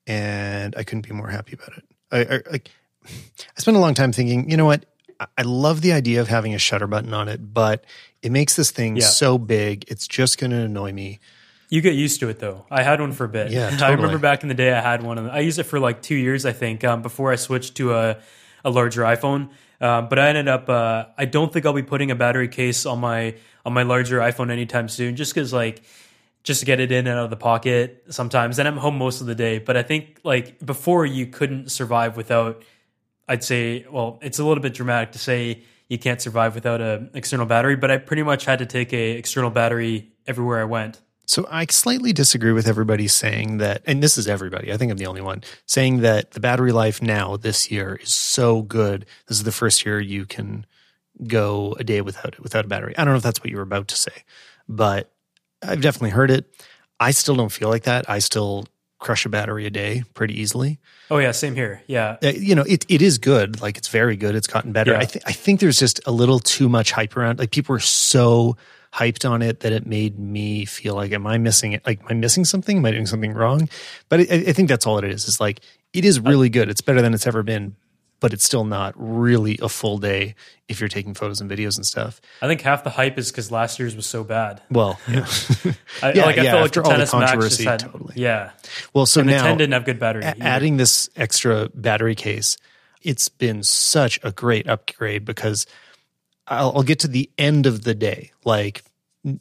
[0.08, 1.86] and I couldn't be more happy about it.
[2.12, 2.72] I, I like.
[3.06, 4.86] I spent a long time thinking, you know what?
[5.38, 7.84] I love the idea of having a shutter button on it, but
[8.22, 9.06] it makes this thing yeah.
[9.06, 11.20] so big, it's just going to annoy me.
[11.70, 12.66] You get used to it though.
[12.70, 13.52] I had one for a bit.
[13.52, 13.88] Yeah, totally.
[13.88, 15.18] I remember back in the day, I had one.
[15.30, 18.18] I used it for like two years, I think, um, before I switched to a,
[18.64, 19.50] a larger iPhone.
[19.82, 20.70] Uh, but I ended up.
[20.70, 24.20] Uh, I don't think I'll be putting a battery case on my on my larger
[24.20, 25.82] iPhone anytime soon, just because like
[26.44, 28.60] just to get it in and out of the pocket sometimes.
[28.60, 29.58] And I'm home most of the day.
[29.60, 32.64] But I think like before you couldn't survive without.
[33.28, 37.12] I'd say, well, it's a little bit dramatic to say you can't survive without an
[37.14, 41.00] external battery, but I pretty much had to take a external battery everywhere I went.
[41.32, 44.98] So I slightly disagree with everybody saying that, and this is everybody, I think I'm
[44.98, 49.06] the only one, saying that the battery life now this year is so good.
[49.30, 50.66] This is the first year you can
[51.26, 52.94] go a day without it, without a battery.
[52.98, 54.12] I don't know if that's what you were about to say,
[54.68, 55.10] but
[55.64, 56.54] I've definitely heard it.
[57.00, 58.10] I still don't feel like that.
[58.10, 58.66] I still
[59.00, 60.80] crush a battery a day pretty easily.
[61.10, 61.82] Oh yeah, same here.
[61.88, 62.86] Yeah, uh, you know it.
[62.90, 63.62] It is good.
[63.62, 64.36] Like it's very good.
[64.36, 64.92] It's gotten better.
[64.92, 65.00] Yeah.
[65.00, 65.24] I think.
[65.26, 67.40] I think there's just a little too much hype around.
[67.40, 68.58] Like people are so
[68.94, 71.86] hyped on it that it made me feel like, am I missing it?
[71.86, 72.78] Like, am I missing something?
[72.78, 73.70] Am I doing something wrong?
[74.10, 75.28] But I, I think that's all it is.
[75.28, 75.62] It's like,
[75.94, 76.70] it is really good.
[76.70, 77.76] It's better than it's ever been,
[78.20, 80.36] but it's still not really a full day
[80.68, 82.20] if you're taking photos and videos and stuff.
[82.42, 84.62] I think half the hype is because last year's was so bad.
[84.70, 85.26] Well, yeah,
[86.04, 88.14] I, yeah, like, I yeah, feel like the 10s controversy, had, totally.
[88.18, 88.52] Yeah.
[88.94, 90.24] Well, so and now the 10 didn't have good battery.
[90.24, 92.58] a- adding this extra battery case,
[93.02, 95.66] it's been such a great upgrade because
[96.52, 98.84] I'll, I'll get to the end of the day, like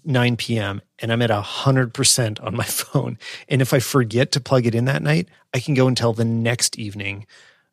[0.05, 0.81] 9 p.m.
[0.99, 3.19] and I'm at 100% on my phone.
[3.49, 6.25] And if I forget to plug it in that night, I can go until the
[6.25, 7.27] next evening.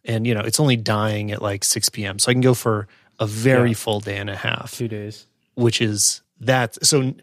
[0.03, 2.17] And, you know, it's only dying at like 6 p.m.
[2.19, 2.87] So I can go for
[3.19, 3.75] a very yeah.
[3.75, 4.73] full day and a half.
[4.73, 5.27] Two days.
[5.55, 6.83] Which is that.
[6.83, 7.13] So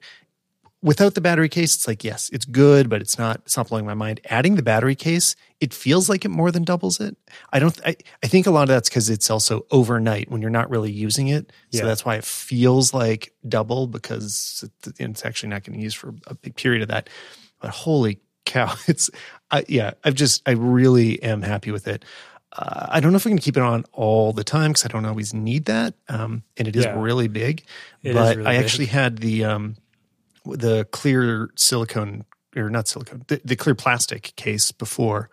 [0.84, 3.86] without the battery case, it's like, yes, it's good, but it's not, it's not blowing
[3.86, 4.20] my mind.
[4.26, 7.16] Adding the battery case, it feels like it more than doubles it.
[7.54, 10.50] I don't, I, I think a lot of that's because it's also overnight when you're
[10.50, 11.50] not really using it.
[11.70, 11.80] Yeah.
[11.80, 14.68] So that's why it feels like double because
[14.98, 17.08] it's actually not getting used for a big period of that.
[17.62, 19.08] But holy cow, it's,
[19.50, 22.04] I, yeah, I've just, I really am happy with it.
[22.52, 24.88] Uh, I don't know if we can keep it on all the time because I
[24.88, 25.94] don't always need that.
[26.10, 27.00] Um, and it is yeah.
[27.00, 27.64] really big.
[28.02, 28.64] It but really I big.
[28.64, 29.76] actually had the, um,
[30.44, 32.24] the clear silicone
[32.56, 35.30] or not silicone, the, the clear plastic case before,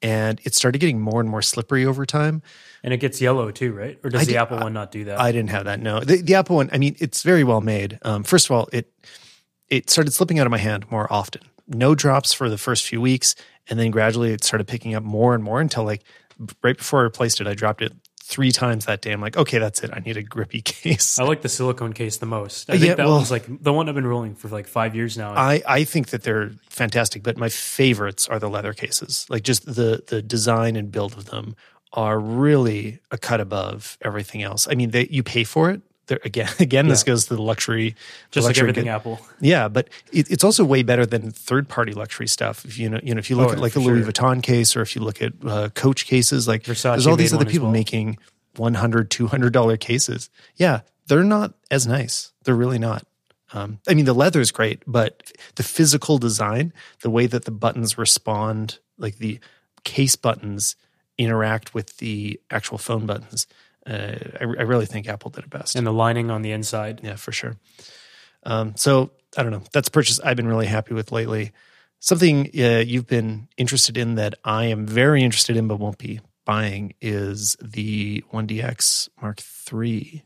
[0.00, 2.42] and it started getting more and more slippery over time.
[2.82, 3.98] And it gets yellow too, right?
[4.02, 5.20] Or does I the did, Apple one not do that?
[5.20, 5.80] I didn't have that.
[5.80, 6.70] No, the, the Apple one.
[6.72, 7.98] I mean, it's very well made.
[8.02, 8.92] Um, first of all, it
[9.68, 11.42] it started slipping out of my hand more often.
[11.68, 13.34] No drops for the first few weeks,
[13.68, 16.02] and then gradually it started picking up more and more until like
[16.62, 17.92] right before I replaced it, I dropped it
[18.32, 19.90] three times that day, I'm like, okay, that's it.
[19.92, 21.18] I need a grippy case.
[21.18, 22.70] I like the silicone case the most.
[22.70, 24.66] I uh, think Yeah, that well- one's like the one I've been rolling for like
[24.66, 25.32] five years now.
[25.34, 29.26] I, I think that they're fantastic, but my favorites are the leather cases.
[29.28, 31.54] Like just the the design and build of them
[31.92, 34.66] are really a cut above everything else.
[34.66, 35.82] I mean, they, you pay for it.
[36.08, 37.96] They're, again, again, this goes to the luxury, the
[38.32, 39.20] just like luxury everything good- Apple.
[39.40, 42.64] Yeah, but it, it's also way better than third party luxury stuff.
[42.64, 44.12] If you know, you know, if you look Oh, at like the Louis sure.
[44.12, 47.32] Vuitton case, or if you look at uh, Coach cases, like Versace there's all these
[47.34, 47.72] other people well.
[47.72, 48.18] making
[48.56, 50.28] 100 200 dollar cases.
[50.56, 52.32] Yeah, they're not as nice.
[52.44, 53.06] They're really not.
[53.54, 57.50] Um, I mean, the leather is great, but the physical design, the way that the
[57.50, 59.40] buttons respond, like the
[59.84, 60.74] case buttons
[61.18, 63.46] interact with the actual phone buttons,
[63.86, 65.76] uh, I, I really think Apple did it best.
[65.76, 67.00] And the lining on the inside.
[67.02, 67.56] Yeah, for sure.
[68.44, 69.62] Um, so I don't know.
[69.72, 71.52] That's a purchase I've been really happy with lately.
[72.00, 76.20] Something uh, you've been interested in that I am very interested in but won't be
[76.44, 79.40] buying is the 1DX Mark
[79.72, 80.24] III.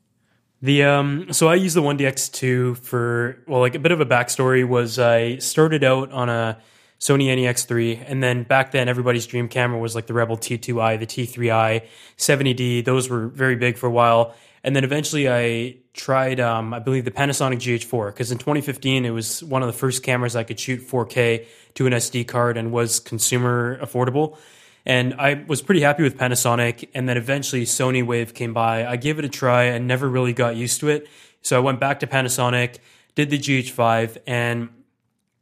[0.63, 4.67] The um, so I use the 1DX2 for well, like a bit of a backstory
[4.67, 6.59] was I started out on a
[6.99, 11.07] Sony NEX3, and then back then everybody's dream camera was like the Rebel T2i, the
[11.07, 11.85] T3i,
[12.17, 12.85] 70D.
[12.85, 17.05] Those were very big for a while, and then eventually I tried, um, I believe,
[17.05, 20.59] the Panasonic GH4 because in 2015 it was one of the first cameras I could
[20.59, 24.37] shoot 4K to an SD card and was consumer affordable.
[24.85, 26.89] And I was pretty happy with Panasonic.
[26.95, 28.87] And then eventually Sony Wave came by.
[28.87, 31.09] I gave it a try and never really got used to it.
[31.43, 32.79] So I went back to Panasonic,
[33.15, 34.69] did the GH5, and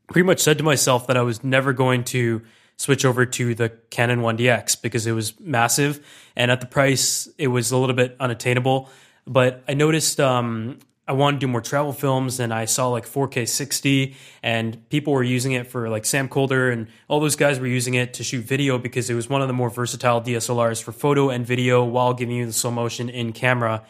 [0.09, 2.43] pretty much said to myself that I was never going to
[2.77, 6.05] switch over to the Canon 1DX because it was massive.
[6.37, 8.89] And at the price, it was a little bit unattainable.
[9.27, 13.07] But I noticed um, I wanted to do more travel films and I saw like
[13.07, 17.61] 4K 60 and people were using it for like Sam Kolder and all those guys
[17.61, 20.83] were using it to shoot video because it was one of the more versatile DSLRs
[20.83, 23.85] for photo and video while giving you the slow motion in camera.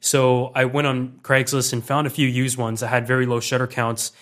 [0.00, 3.40] So I went on Craigslist and found a few used ones that had very low
[3.40, 4.12] shutter counts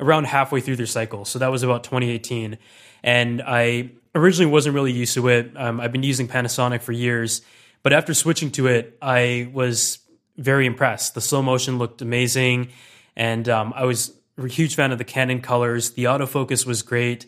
[0.00, 1.24] around halfway through their cycle.
[1.24, 2.58] So that was about 2018.
[3.02, 5.52] And I originally wasn't really used to it.
[5.56, 7.42] Um, I've been using Panasonic for years.
[7.82, 10.00] But after switching to it, I was
[10.36, 11.14] very impressed.
[11.14, 12.68] The slow motion looked amazing.
[13.14, 15.92] And um, I was a huge fan of the Canon colors.
[15.92, 17.26] The autofocus was great.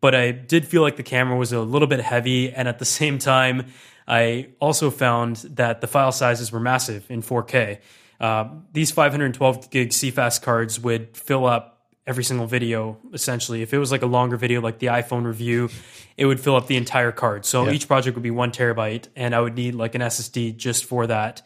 [0.00, 2.52] But I did feel like the camera was a little bit heavy.
[2.52, 3.66] And at the same time,
[4.06, 7.78] I also found that the file sizes were massive in 4K.
[8.20, 11.77] Uh, these 512 gig CFast cards would fill up
[12.08, 13.60] every single video essentially.
[13.60, 15.68] If it was like a longer video, like the iPhone review,
[16.16, 17.44] it would fill up the entire card.
[17.44, 20.86] So each project would be one terabyte, and I would need like an SSD just
[20.86, 21.42] for that.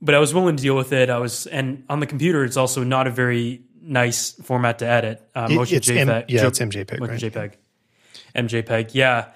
[0.00, 1.10] But I was willing to deal with it.
[1.10, 5.28] I was, and on the computer, it's also not a very nice format to edit.
[5.34, 6.24] Uh, motion it's M- JPEG.
[6.28, 7.20] yeah, Jo- it's MJPEG, right?
[7.20, 7.52] JPEG.
[8.34, 9.28] MJPEG, yeah.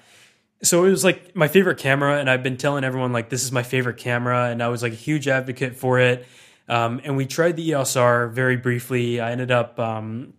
[0.63, 3.51] So it was like my favorite camera, and I've been telling everyone like this is
[3.51, 6.27] my favorite camera, and I was like a huge advocate for it.
[6.69, 9.19] Um, and we tried the EOS R very briefly.
[9.19, 10.33] I ended up um,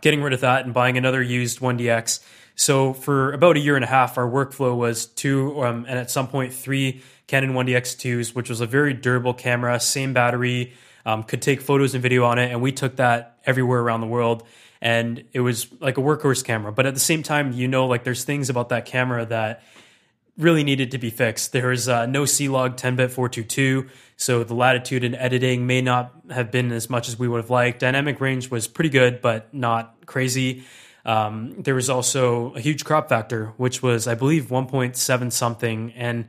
[0.00, 2.20] getting rid of that and buying another used 1DX.
[2.54, 6.10] So for about a year and a half, our workflow was two, um, and at
[6.10, 10.72] some point three Canon 1DX2s, which was a very durable camera, same battery,
[11.06, 14.06] um, could take photos and video on it, and we took that everywhere around the
[14.06, 14.42] world.
[14.80, 18.04] And it was like a workhorse camera, but at the same time, you know, like
[18.04, 19.62] there's things about that camera that
[20.38, 21.52] really needed to be fixed.
[21.52, 26.50] There was uh, no C-Log 10-bit 422, so the latitude in editing may not have
[26.50, 27.80] been as much as we would have liked.
[27.80, 30.64] Dynamic range was pretty good, but not crazy.
[31.04, 36.28] Um, there was also a huge crop factor, which was, I believe, 1.7 something, and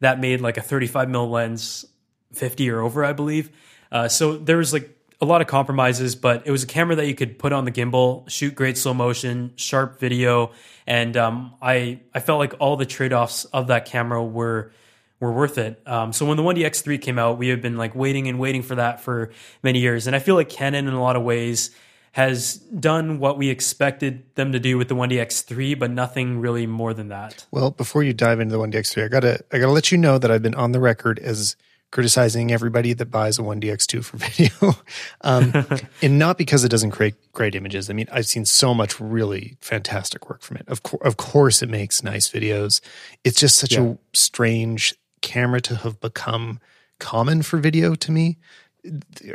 [0.00, 1.84] that made like a 35 mil lens
[2.32, 3.50] 50 or over, I believe.
[3.92, 7.06] Uh, so there was like a lot of compromises, but it was a camera that
[7.06, 10.52] you could put on the gimbal, shoot great slow motion, sharp video,
[10.86, 14.72] and um, I I felt like all the trade offs of that camera were
[15.20, 15.82] were worth it.
[15.86, 18.76] Um, so when the 1DX3 came out, we have been like waiting and waiting for
[18.76, 19.30] that for
[19.62, 21.70] many years, and I feel like Canon in a lot of ways
[22.12, 26.92] has done what we expected them to do with the 1DX3, but nothing really more
[26.92, 27.46] than that.
[27.52, 30.30] Well, before you dive into the 1DX3, I gotta I gotta let you know that
[30.30, 31.56] I've been on the record as
[31.90, 34.76] criticizing everybody that buys a 1DX2 for video,
[35.22, 35.52] um,
[36.02, 37.90] and not because it doesn't create great images.
[37.90, 40.64] I mean, I've seen so much really fantastic work from it.
[40.68, 42.80] Of course, of course, it makes nice videos.
[43.24, 43.82] It's just such Yeah.
[43.82, 46.60] a strange camera to have become
[46.98, 48.38] common for video to me.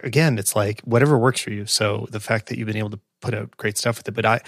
[0.03, 1.65] Again, it's like whatever works for you.
[1.65, 4.25] So the fact that you've been able to put out great stuff with it, but
[4.25, 4.41] I,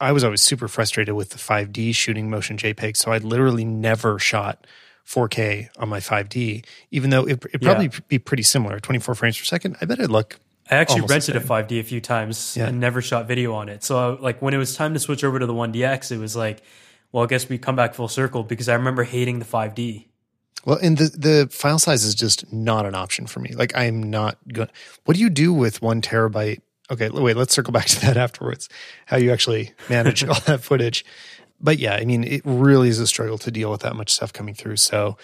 [0.00, 2.96] I was always super frustrated with the 5D shooting motion JPEG.
[2.96, 4.66] So I literally never shot
[5.06, 9.44] 4K on my 5D, even though it, it'd probably be pretty similar, 24 frames per
[9.44, 9.76] second.
[9.80, 10.38] I bet it'd look.
[10.70, 12.68] I actually rented a 5D a few times Yeah.
[12.68, 13.82] and never shot video on it.
[13.84, 16.62] So like when it was time to switch over to the 1DX, it was like,
[17.10, 20.06] well, I guess we come back full circle because I remember hating the 5D.
[20.64, 23.52] Well, and the the file size is just not an option for me.
[23.52, 24.68] Like I'm not going.
[25.04, 26.60] What do you do with one terabyte?
[26.88, 27.36] Okay, wait.
[27.36, 28.68] Let's circle back to that afterwards.
[29.06, 31.04] How you actually manage all that footage.
[31.62, 34.32] But yeah, I mean, it really is a struggle to deal with that much stuff
[34.32, 34.76] coming through.
[34.76, 35.16] So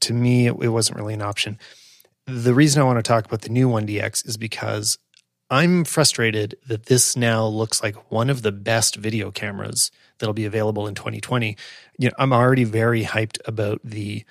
[0.00, 1.58] to me, it, it wasn't really an option.
[2.26, 4.98] The reason I want to talk about the new 1DX is because
[5.48, 10.44] I'm frustrated that this now looks like one of the best video cameras that'll be
[10.44, 11.56] available in 2020.
[11.98, 14.24] You know, I'm already very hyped about the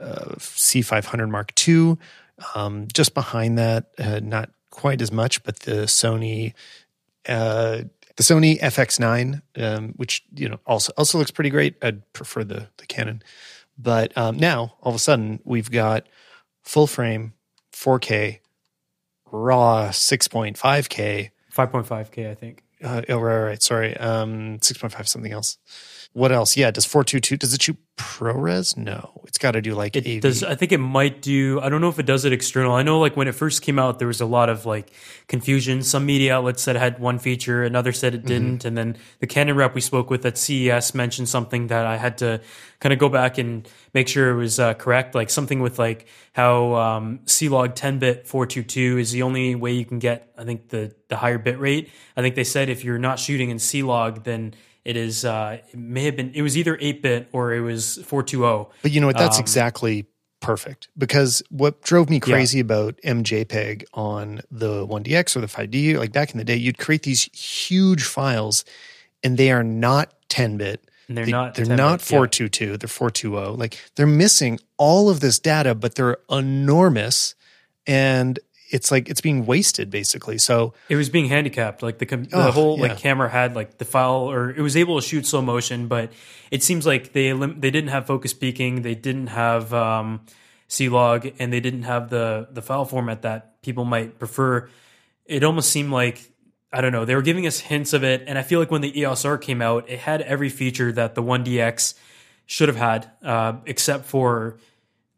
[0.00, 1.98] uh, C500 Mark II.
[2.54, 6.54] Um, just behind that, uh, not quite as much, but the Sony,
[7.28, 7.82] uh,
[8.20, 11.76] the Sony FX9, um, which you know also also looks pretty great.
[11.80, 13.22] I'd prefer the the Canon,
[13.78, 16.06] but um, now all of a sudden we've got
[16.62, 17.32] full frame,
[17.72, 18.40] 4K,
[19.32, 22.62] RAW 6.5K, 5.5K, I think.
[22.84, 23.62] Uh, oh, right, right.
[23.62, 23.96] Sorry.
[23.96, 25.56] Um, 6.5 something else.
[26.12, 26.56] What else?
[26.56, 26.72] Yeah.
[26.72, 28.76] Does 422, does it shoot ProRes?
[28.76, 29.22] No.
[29.26, 30.20] It's got to do like It AV.
[30.22, 30.42] does.
[30.42, 31.60] I think it might do.
[31.60, 32.74] I don't know if it does it external.
[32.74, 34.90] I know, like when it first came out, there was a lot of like
[35.28, 35.82] confusion.
[35.84, 38.24] Some media outlets said it had one feature, another said Mm-hmm.
[38.24, 41.86] it didn't, and then the Canon rep we spoke with at CES mentioned something that
[41.86, 42.40] I had to
[42.80, 45.14] kind of go back and make sure it was uh, correct.
[45.14, 50.00] Like something with like how um, C-Log 10-bit 422 is the only way you can
[50.00, 50.32] get.
[50.36, 51.90] I think the the higher bit rate.
[52.16, 54.54] I think they said if you're not shooting in C-Log, then
[54.84, 55.24] it is.
[55.24, 56.32] Uh, it may have been.
[56.34, 58.66] It was either 8-bit or it was 420.
[58.82, 59.18] But you know what?
[59.18, 60.06] That's Um, exactly
[60.40, 66.12] perfect because what drove me crazy about MJPEG on the 1DX or the 5D, like
[66.12, 68.64] back in the day, you'd create these huge files
[69.22, 70.82] and they are not 10 bit.
[71.08, 71.54] And they're They- not.
[71.56, 72.16] They're 10-bit, not yeah.
[72.16, 72.78] 422.
[72.78, 73.56] They're 420.
[73.58, 77.34] Like they're missing all of this data, but they're enormous,
[77.86, 78.38] and
[78.70, 80.38] it's like it's being wasted basically.
[80.38, 81.82] So It was being handicapped.
[81.82, 82.82] Like the com- the Oh, whole yeah.
[82.88, 86.12] like camera had like the file, or it was able to shoot slow motion, but
[86.50, 90.20] it seems like they elim- they didn't have focus peaking, they didn't have um,
[90.68, 94.68] C log, and they didn't have the the file format that people might prefer.
[95.26, 96.30] It almost seemed like
[96.72, 97.04] I don't know.
[97.04, 99.36] They were giving us hints of it, and I feel like when the EOS R
[99.38, 101.94] came out, it had every feature that the 1DX
[102.46, 104.56] should have had, uh, except for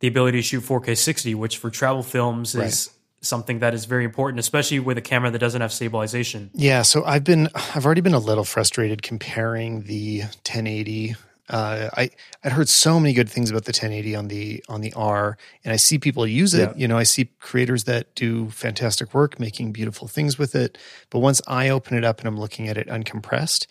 [0.01, 2.91] the ability to shoot 4K 60, which for travel films is
[3.23, 6.51] something that is very important, especially with a camera that doesn't have stabilization.
[6.53, 11.17] Yeah, so I've been I've already been a little frustrated comparing the 1080.
[11.49, 12.11] Uh, I
[12.45, 15.73] I'd heard so many good things about the 1080 on the on the R, and
[15.73, 16.71] I see people use it.
[16.71, 16.75] Yeah.
[16.77, 20.77] You know, I see creators that do fantastic work making beautiful things with it.
[21.11, 23.67] But once I open it up and I'm looking at it uncompressed,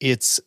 [0.00, 0.40] it's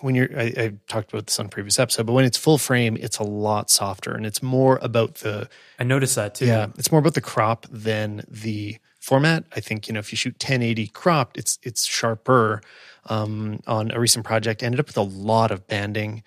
[0.00, 2.58] when you're I, I talked about this on a previous episode, but when it's full
[2.58, 5.48] frame, it's a lot softer and it's more about the
[5.78, 6.46] I noticed that too.
[6.46, 9.44] yeah, it's more about the crop than the format.
[9.54, 12.62] I think you know if you shoot 1080 cropped, it's it's sharper.
[13.10, 16.22] Um, on a recent project, ended up with a lot of banding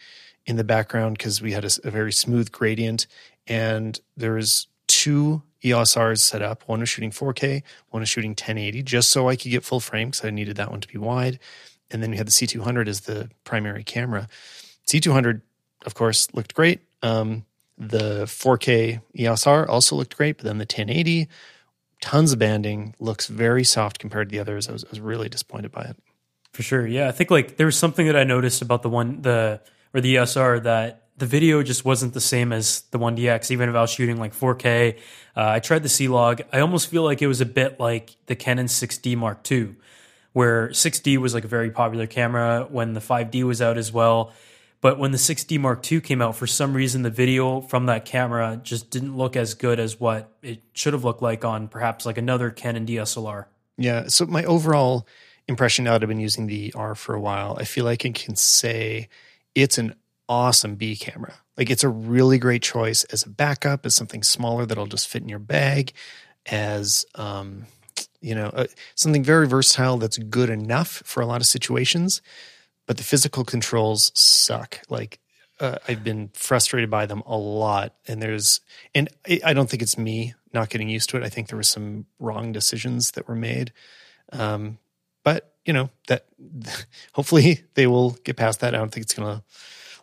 [0.47, 3.05] in the background because we had a very smooth gradient,
[3.45, 6.63] and there was two EOS Rs set up.
[6.67, 10.09] One was shooting 4K, one was shooting 1080, just so I could get full frame
[10.09, 11.39] because I needed that one to be wide.
[11.91, 14.27] And then we had the C200 as the primary camera.
[14.87, 15.41] C200,
[15.85, 16.81] of course, looked great.
[17.01, 17.45] Um,
[17.77, 21.27] the 4K EOS R also looked great, but then the 1080,
[21.99, 24.69] tons of banding, looks very soft compared to the others.
[24.69, 25.97] I was, I was really disappointed by it.
[26.53, 26.85] For sure.
[26.85, 27.07] Yeah.
[27.07, 29.61] I think like there was something that I noticed about the one, the,
[29.93, 33.75] or the ESR that the video just wasn't the same as the 1DX, even if
[33.75, 34.97] I was shooting like 4K.
[35.35, 36.41] Uh, I tried the C log.
[36.51, 39.75] I almost feel like it was a bit like the Canon 6D Mark II,
[40.33, 44.33] where 6D was like a very popular camera when the 5D was out as well.
[44.81, 48.05] But when the 6D Mark II came out, for some reason, the video from that
[48.05, 52.05] camera just didn't look as good as what it should have looked like on perhaps
[52.05, 53.45] like another Canon DSLR.
[53.77, 54.07] Yeah.
[54.07, 55.07] So my overall
[55.47, 58.11] impression now that I've been using the R for a while, I feel like I
[58.11, 59.07] can say
[59.53, 59.93] it's an
[60.27, 61.35] awesome B camera.
[61.57, 65.21] Like it's a really great choice as a backup, as something smaller that'll just fit
[65.21, 65.93] in your bag,
[66.47, 67.65] as um,
[68.21, 72.21] you know, uh, something very versatile that's good enough for a lot of situations.
[72.87, 74.81] But the physical controls suck.
[74.89, 75.19] Like
[75.59, 78.61] uh, I've been frustrated by them a lot, and there's,
[78.93, 79.07] and
[79.45, 81.23] I, don't think it's me not getting used to it.
[81.23, 83.71] I think there were some wrong decisions that were made.
[84.33, 84.79] Um,
[85.23, 86.25] but you know that
[87.13, 88.73] hopefully they will get past that.
[88.73, 89.43] I don't think it's going to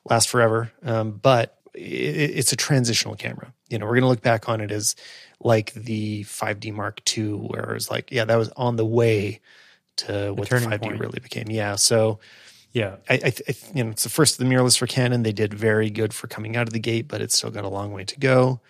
[0.08, 0.72] last forever.
[0.82, 3.52] Um, but it, it's a transitional camera.
[3.68, 4.94] You know, we're going to look back on it as
[5.40, 9.40] like the 5D Mark II, where it's like, yeah, that was on the way
[9.98, 11.00] to what the turning 5D point.
[11.00, 11.50] really became.
[11.50, 11.76] Yeah.
[11.76, 12.18] So
[12.72, 12.96] Yeah.
[13.08, 15.22] I, I, I you know, it's the first of the mirrorless for Canon.
[15.22, 17.68] They did very good for coming out of the gate, but it's still got a
[17.68, 18.60] long way to go.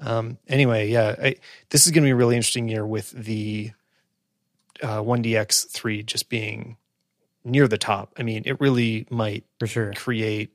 [0.00, 1.36] Um, anyway, yeah, I,
[1.70, 3.70] this is going to be a really interesting year with the
[4.82, 6.76] uh, 1DX3 just being
[7.44, 8.12] near the top.
[8.18, 9.92] I mean, it really might For sure.
[9.94, 10.50] create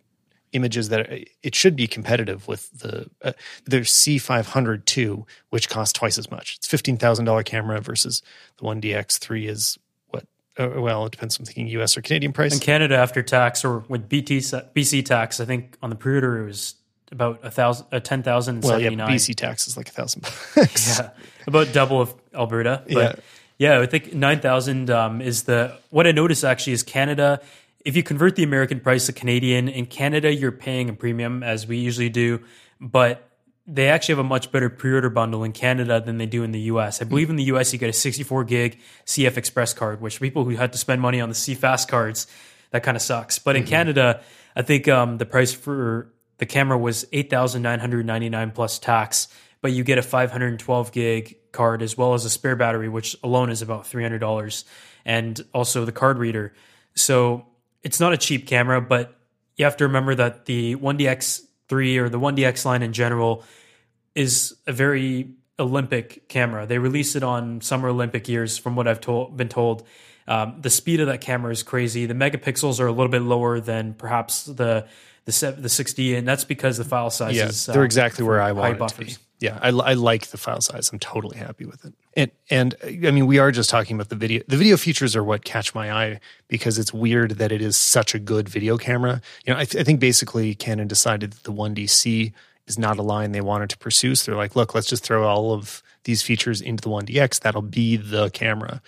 [0.54, 1.10] images that
[1.44, 3.34] it should be competitive with the uh,
[3.66, 6.56] there's C500 too, which costs twice as much.
[6.58, 8.22] It's fifteen thousand dollar camera versus
[8.58, 9.78] the one DX3 is
[10.10, 10.26] what?
[10.58, 11.38] Uh, well, it depends.
[11.38, 11.98] I'm thinking U.S.
[11.98, 12.54] or Canadian price.
[12.54, 16.46] In Canada, after tax or with BT BC tax, I think on the pre-order it
[16.46, 16.76] was
[17.12, 18.64] about a thousand, a ten thousand.
[18.64, 20.24] Well, yeah, BC tax is like a thousand
[20.56, 20.98] bucks.
[21.00, 21.10] yeah,
[21.48, 22.84] about double of Alberta.
[22.88, 23.16] But yeah.
[23.60, 27.42] Yeah, I think nine thousand um, is the what I noticed actually is Canada
[27.90, 31.66] if you convert the American price to Canadian, in Canada, you're paying a premium as
[31.66, 32.40] we usually do,
[32.80, 33.32] but
[33.66, 36.60] they actually have a much better pre-order bundle in Canada than they do in the
[36.74, 37.02] US.
[37.02, 40.46] I believe in the US you get a 64 gig CF Express card, which people
[40.46, 42.28] who had to spend money on the CFast cards,
[42.70, 43.40] that kind of sucks.
[43.40, 43.72] But in mm-hmm.
[43.72, 44.22] Canada,
[44.56, 49.30] I think um, the price for the camera was 8,999 plus tax,
[49.64, 53.50] but you get a 512 gig card as well as a spare battery, which alone
[53.50, 54.64] is about $300,
[55.06, 56.54] and also the card reader.
[56.96, 57.48] So
[57.84, 59.16] it's not a cheap camera, but
[59.56, 63.44] you have to remember that the 1DX3 or the 1DX line in general
[64.16, 66.66] is a very Olympic camera.
[66.66, 69.86] They release it on Summer Olympic years, from what I've told, been told.
[70.28, 72.06] Um, the speed of that camera is crazy.
[72.06, 74.88] The megapixels are a little bit lower than perhaps the
[75.26, 77.68] the the 60, and that's because the file sizes.
[77.68, 80.38] Yeah, they're uh, exactly where I want it to be yeah, I, I like the
[80.38, 80.92] file size.
[80.92, 81.94] I'm totally happy with it.
[82.16, 84.44] And and I mean, we are just talking about the video.
[84.48, 86.20] The video features are what catch my eye
[86.50, 89.22] because it's weird that it is such a good video camera.
[89.46, 92.34] You know, I, th- I think basically Canon decided that the 1DC
[92.68, 94.16] is not a line they wanted to pursue.
[94.16, 97.40] So they're like, look, let's just throw all of these features into the 1DX.
[97.40, 98.82] That'll be the camera.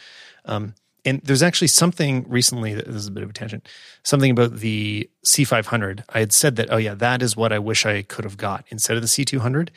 [0.46, 3.68] Um, and there's actually something recently, this is a bit of a tangent,
[4.04, 6.04] something about the C500.
[6.10, 8.66] I had said that, oh, yeah, that is what I wish I could have got
[8.70, 9.70] instead of the C200.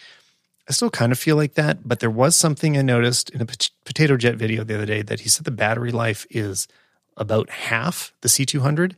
[0.69, 3.47] I still kind of feel like that, but there was something I noticed in a
[3.85, 6.67] Potato Jet video the other day that he said the battery life is
[7.17, 8.95] about half the C200,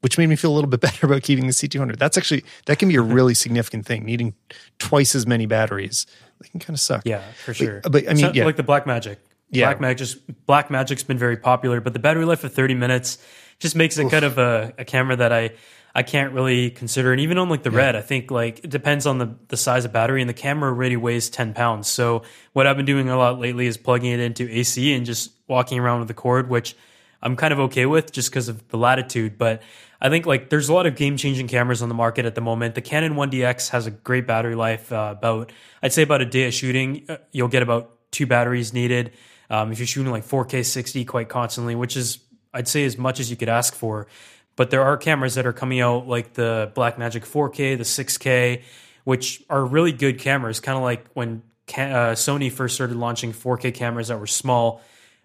[0.00, 1.98] which made me feel a little bit better about keeping the C200.
[1.98, 4.04] That's actually that can be a really significant thing.
[4.04, 4.34] Needing
[4.78, 6.06] twice as many batteries,
[6.40, 7.02] it can kind of suck.
[7.04, 7.80] Yeah, for sure.
[7.82, 8.44] But, but I mean, yeah.
[8.44, 9.18] like the Blackmagic.
[9.50, 10.18] Yeah, Blackmagic.
[10.48, 13.18] Blackmagic's been very popular, but the battery life of 30 minutes
[13.58, 14.10] just makes it Oof.
[14.10, 15.52] kind of a, a camera that I
[15.94, 17.12] I can't really consider.
[17.12, 17.78] And even on like the yeah.
[17.78, 20.70] red, I think like it depends on the, the size of battery and the camera
[20.70, 21.88] already weighs 10 pounds.
[21.88, 22.22] So
[22.52, 25.78] what I've been doing a lot lately is plugging it into AC and just walking
[25.78, 26.74] around with the cord, which
[27.22, 29.36] I'm kind of okay with just because of the latitude.
[29.36, 29.62] But
[30.00, 32.40] I think like there's a lot of game changing cameras on the market at the
[32.40, 32.74] moment.
[32.74, 34.92] The Canon 1DX has a great battery life.
[34.92, 38.72] Uh, about I'd say about a day of shooting, uh, you'll get about two batteries
[38.72, 39.12] needed.
[39.50, 42.18] Um, if you're shooting like 4K 60 quite constantly, which is
[42.52, 44.08] I'd say as much as you could ask for.
[44.56, 48.62] But there are cameras that are coming out like the Blackmagic 4K, the 6K,
[49.04, 50.60] which are really good cameras.
[50.60, 54.82] Kind of like when uh, Sony first started launching 4K cameras that were small,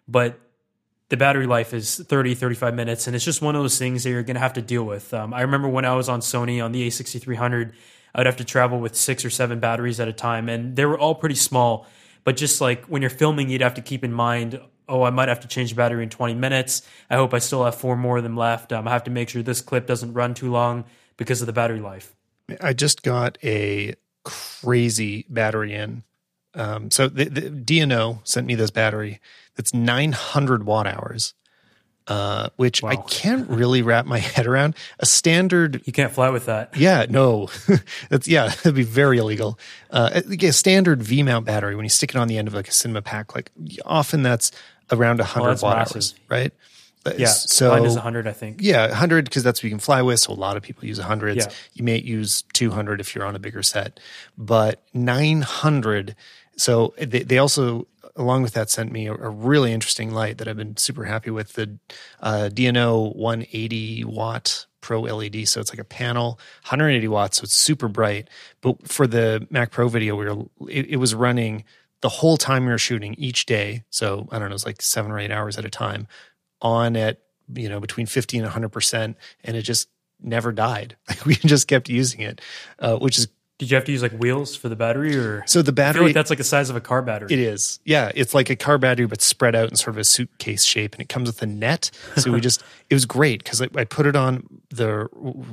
[0.08, 0.40] but
[1.10, 3.08] the battery life is 30, 35 minutes.
[3.08, 5.14] And it's just one of those things that you're going to have to deal with.
[5.14, 7.74] Um, I remember when I was on Sony on the A6300,
[8.14, 10.50] I'd have to travel with six or seven batteries at a time.
[10.50, 11.86] And they were all pretty small.
[12.24, 15.30] But just like when you're filming, you'd have to keep in mind oh, I might
[15.30, 16.82] have to change the battery in 20 minutes.
[17.10, 18.72] I hope I still have four more of them left.
[18.72, 20.86] Um, I have to make sure this clip doesn't run too long
[21.18, 22.16] because of the battery life.
[22.62, 26.04] I just got a crazy battery in.
[26.54, 29.20] Um, so the, the D&O sent me this battery
[29.56, 31.34] that's 900 watt hours
[32.08, 32.92] uh, which wow.
[32.92, 34.76] I can't really wrap my head around.
[35.00, 36.76] A standard, you can't fly with that.
[36.76, 37.50] Yeah, no,
[38.10, 39.60] that's yeah, that'd be very illegal.
[39.92, 42.68] Uh, a standard V mount battery when you stick it on the end of like
[42.68, 43.52] a cinema pack, like
[43.86, 44.52] often that's
[44.92, 45.96] around hundred watt massive.
[45.96, 46.54] hours, right?
[47.18, 48.58] Yeah, so mine is hundred, I think.
[48.62, 50.20] Yeah, hundred because that's what you can fly with.
[50.20, 51.46] So a lot of people use hundreds.
[51.46, 51.54] Yeah.
[51.74, 54.00] You may use two hundred if you're on a bigger set,
[54.38, 56.16] but nine hundred.
[56.58, 60.48] So they, they also along with that, sent me a, a, really interesting light that
[60.48, 61.78] I've been super happy with the
[62.20, 65.48] uh, D&O 180 watt Pro LED.
[65.48, 68.30] So it's like a panel, 180 watts, so it's super bright.
[68.62, 71.64] But for the Mac Pro video, we were it, it was running
[72.02, 73.84] the whole time we were shooting each day.
[73.90, 76.08] So I don't know, it's like seven or eight hours at a time
[76.62, 77.22] on at
[77.54, 79.90] you know between 50 and 100 percent, and it just
[80.22, 80.96] never died.
[81.10, 82.42] Like we just kept using it,
[82.80, 83.28] uh, which is
[83.60, 86.06] did you have to use like wheels for the battery, or so the battery?
[86.06, 87.30] like that's like the size of a car battery.
[87.32, 88.12] It is, yeah.
[88.14, 91.02] It's like a car battery, but spread out in sort of a suitcase shape, and
[91.02, 91.90] it comes with a net.
[92.18, 95.10] So we just, it was great because I, I, put it on the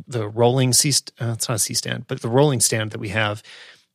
[0.06, 0.92] the rolling C.
[1.18, 3.42] Uh, it's not a C stand, but the rolling stand that we have.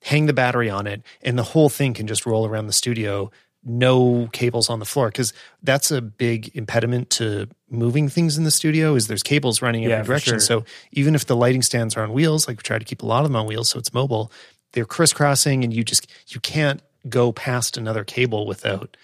[0.02, 3.32] Hang the battery on it, and the whole thing can just roll around the studio
[3.64, 5.34] no cables on the floor because
[5.64, 9.90] that's a big impediment to moving things in the studio is there's cables running in
[9.90, 10.40] yeah, every direction sure.
[10.40, 13.06] so even if the lighting stands are on wheels like we try to keep a
[13.06, 14.32] lot of them on wheels so it's mobile
[14.72, 18.96] they're crisscrossing and you just you can't go past another cable without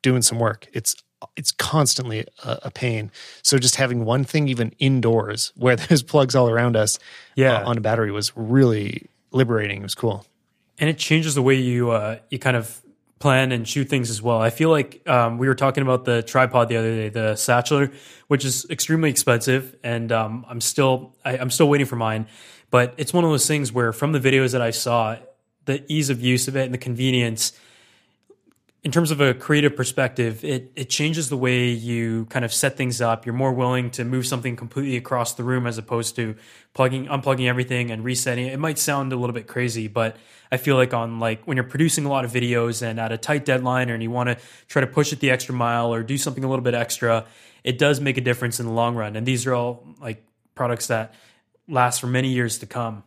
[0.00, 0.94] doing some work it's
[1.36, 3.10] it's constantly a, a pain.
[3.42, 6.98] So just having one thing even indoors where there's plugs all around us,
[7.36, 7.58] Yeah.
[7.58, 9.80] uh, on a battery was really liberating.
[9.80, 10.24] It was cool.
[10.78, 12.80] and it changes the way you uh, you kind of
[13.18, 14.40] plan and shoot things as well.
[14.40, 17.94] I feel like um, we were talking about the tripod the other day, the Sachtler,
[18.26, 22.26] which is extremely expensive, and um, I'm still I, I'm still waiting for mine.
[22.70, 25.16] But it's one of those things where from the videos that I saw,
[25.66, 27.52] the ease of use of it and the convenience.
[28.84, 32.76] In terms of a creative perspective, it it changes the way you kind of set
[32.76, 33.24] things up.
[33.24, 36.34] You're more willing to move something completely across the room as opposed to
[36.74, 38.52] plugging unplugging everything and resetting it.
[38.52, 40.16] It might sound a little bit crazy, but
[40.50, 43.18] I feel like on like when you're producing a lot of videos and at a
[43.18, 46.18] tight deadline and you want to try to push it the extra mile or do
[46.18, 47.24] something a little bit extra,
[47.62, 49.14] it does make a difference in the long run.
[49.14, 50.24] And these are all like
[50.56, 51.14] products that
[51.68, 53.04] last for many years to come.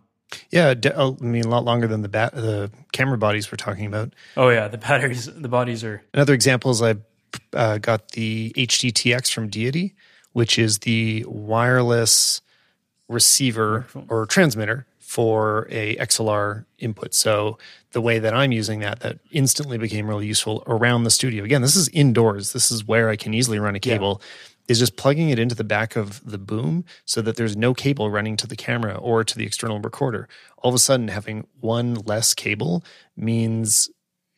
[0.50, 3.86] Yeah, oh, I mean a lot longer than the bat, the camera bodies we're talking
[3.86, 4.14] about.
[4.36, 6.96] Oh yeah, the batteries, the bodies are Another example is I
[7.54, 9.96] uh, got the HDTX from Deity,
[10.34, 12.42] which is the wireless
[13.08, 17.14] receiver or transmitter for a XLR input.
[17.14, 17.58] So
[17.92, 21.44] the way that I'm using that, that instantly became really useful around the studio.
[21.44, 22.52] Again, this is indoors.
[22.52, 24.22] This is where I can easily run a cable.
[24.68, 28.10] Is just plugging it into the back of the boom so that there's no cable
[28.10, 30.28] running to the camera or to the external recorder.
[30.58, 32.84] All of a sudden, having one less cable
[33.16, 33.90] means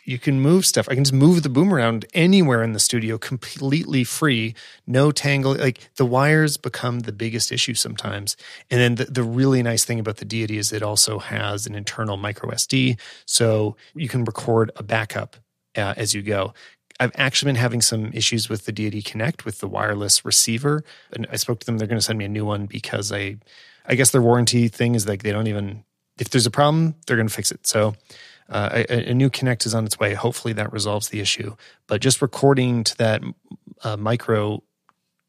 [0.07, 0.87] you can move stuff.
[0.89, 4.55] I can just move the boom around anywhere in the studio completely free,
[4.87, 5.53] no tangle.
[5.55, 8.37] Like the wires become the biggest issue sometimes.
[8.71, 11.75] And then the, the really nice thing about the Deity is it also has an
[11.75, 12.97] internal micro SD.
[13.25, 15.35] So you can record a backup
[15.75, 16.53] uh, as you go.
[16.99, 20.83] I've actually been having some issues with the Deity Connect with the wireless receiver.
[21.13, 21.77] And I spoke to them.
[21.77, 23.37] They're going to send me a new one because I,
[23.85, 25.83] I guess their warranty thing is like they don't even,
[26.19, 27.67] if there's a problem, they're going to fix it.
[27.67, 27.95] So
[28.49, 30.13] uh, a, a new Connect is on its way.
[30.13, 31.55] Hopefully that resolves the issue.
[31.87, 33.21] But just recording to that
[33.83, 34.63] uh, micro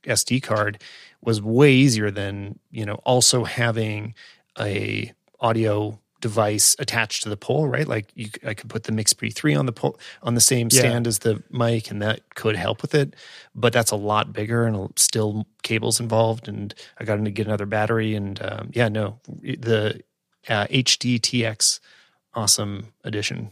[0.05, 0.83] SD card
[1.23, 4.15] was way easier than you know also having
[4.59, 7.87] a audio device attached to the pole, right?
[7.87, 10.81] Like you, I could put the MixPre three on the pole on the same Yeah.
[10.81, 13.15] stand as the mic, and that could help with it.
[13.55, 16.49] But that's a lot bigger, and still cables involved.
[16.49, 20.03] And I got to get another battery, and um, yeah, no, the
[20.49, 21.81] uh, HDTX,
[22.35, 23.51] awesome addition.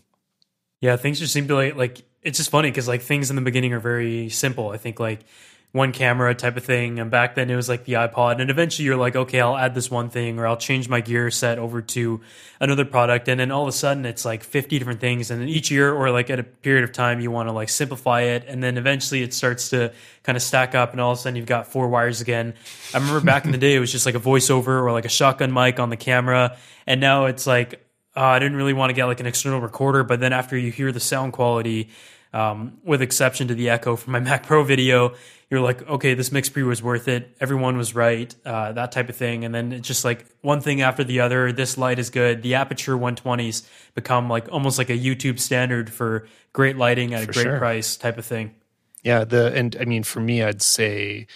[0.81, 3.43] Yeah, things just seem to like like it's just funny because like things in the
[3.43, 4.71] beginning are very simple.
[4.71, 5.21] I think like
[5.73, 8.87] one camera type of thing, and back then it was like the iPod, and eventually
[8.87, 11.83] you're like, okay, I'll add this one thing, or I'll change my gear set over
[11.83, 12.21] to
[12.61, 15.49] another product, and then all of a sudden it's like 50 different things, and then
[15.49, 18.45] each year or like at a period of time you want to like simplify it,
[18.49, 19.93] and then eventually it starts to
[20.23, 22.55] kind of stack up, and all of a sudden you've got four wires again.
[22.95, 25.11] I remember back in the day it was just like a voiceover or like a
[25.11, 26.57] shotgun mic on the camera,
[26.87, 27.87] and now it's like
[28.17, 30.73] uh, I didn't really want to get like an external recorder, but then after you
[30.73, 31.91] hear the sound quality,
[32.33, 35.15] um, with exception to the echo from my Mac Pro video,
[35.51, 37.37] you're like, okay, this mix pre was worth it.
[37.41, 39.45] Everyone was right, uh, that type of thing.
[39.45, 41.53] And then it's just like one thing after the other.
[41.53, 42.43] This light is good.
[42.43, 47.27] The Aputure 120s become like almost like a YouTube standard for great lighting at a
[47.27, 47.59] great sure.
[47.59, 48.55] price type of thing.
[49.03, 51.29] Yeah, the and I mean for me, I'd say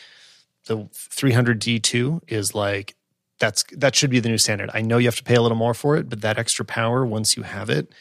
[0.67, 2.97] the 300D2 is like
[3.39, 4.71] that's that should be the new standard.
[4.75, 7.07] I know you have to pay a little more for it, but that extra power
[7.07, 7.93] once you have it,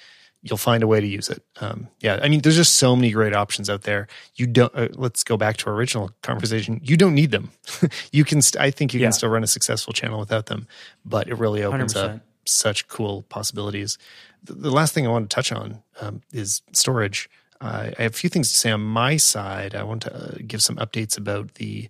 [0.41, 1.43] you'll find a way to use it.
[1.59, 4.07] Um, yeah, I mean, there's just so many great options out there.
[4.35, 4.73] You don't.
[4.75, 6.79] Uh, let's go back to our original conversation.
[6.83, 7.51] You don't need them.
[8.11, 8.41] you can.
[8.41, 9.07] St- I think you Yeah.
[9.07, 10.67] can still run a successful channel without them,
[11.05, 12.21] but it really opens up 100%.
[12.45, 13.97] such cool possibilities.
[14.43, 17.29] The, the last thing I want to touch on um, is storage.
[17.61, 19.75] Uh, I have a few things to say on my side.
[19.75, 21.89] I want to uh, give some updates about the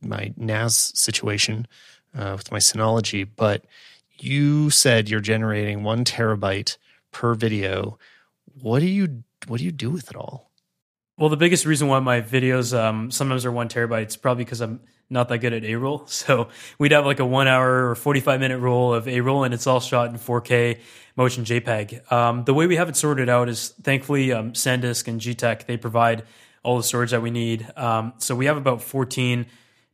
[0.00, 1.66] my NAS situation
[2.16, 3.26] uh, with my Synology.
[3.34, 3.64] But
[4.20, 6.76] you said you're generating one terabyte
[7.18, 7.98] per video.
[8.44, 10.52] What do you what do you do with it all?
[11.18, 14.60] Well, the biggest reason why my videos um, sometimes are one terabyte is probably because
[14.60, 16.04] I'm not that good at A roll.
[16.06, 16.48] So
[16.78, 19.66] we'd have like a one hour or 45 minute roll of A roll, and it's
[19.66, 20.78] all shot in 4K
[21.16, 22.12] motion JPEG.
[22.12, 25.76] Um, the way we have it sorted out is thankfully um, SanDisk and GTech, they
[25.76, 26.22] provide
[26.62, 27.68] all the storage that we need.
[27.76, 29.46] Um, so we have about 14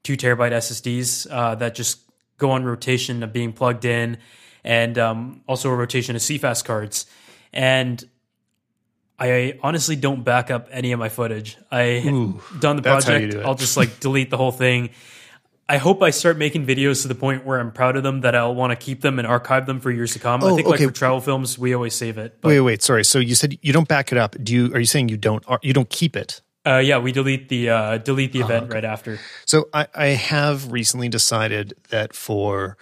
[0.02, 2.00] two terabyte SSDs uh, that just
[2.36, 4.18] go on rotation of being plugged in,
[4.64, 7.06] and um, also a rotation of CFast cards.
[7.52, 8.02] And
[9.18, 11.56] I honestly don't back up any of my footage.
[11.70, 12.00] I
[12.58, 13.32] done the that's how you project.
[13.32, 13.40] do.
[13.42, 14.90] I'll just like delete the whole thing.
[15.66, 18.34] I hope I start making videos to the point where I'm proud of them that
[18.34, 20.42] I'll want to keep them and archive them for years to come.
[20.44, 20.76] I Oh, think okay.
[20.84, 22.38] like for travel films, we always save it.
[22.42, 23.02] But Wait, wait, sorry.
[23.04, 24.36] So you said you don't back it up.
[24.42, 24.74] Do you?
[24.74, 25.42] Are you saying you don't?
[25.62, 26.42] You don't keep it?
[26.66, 29.18] uh, yeah, we delete the uh, delete the event right after.
[29.46, 32.76] So I, I have recently decided that for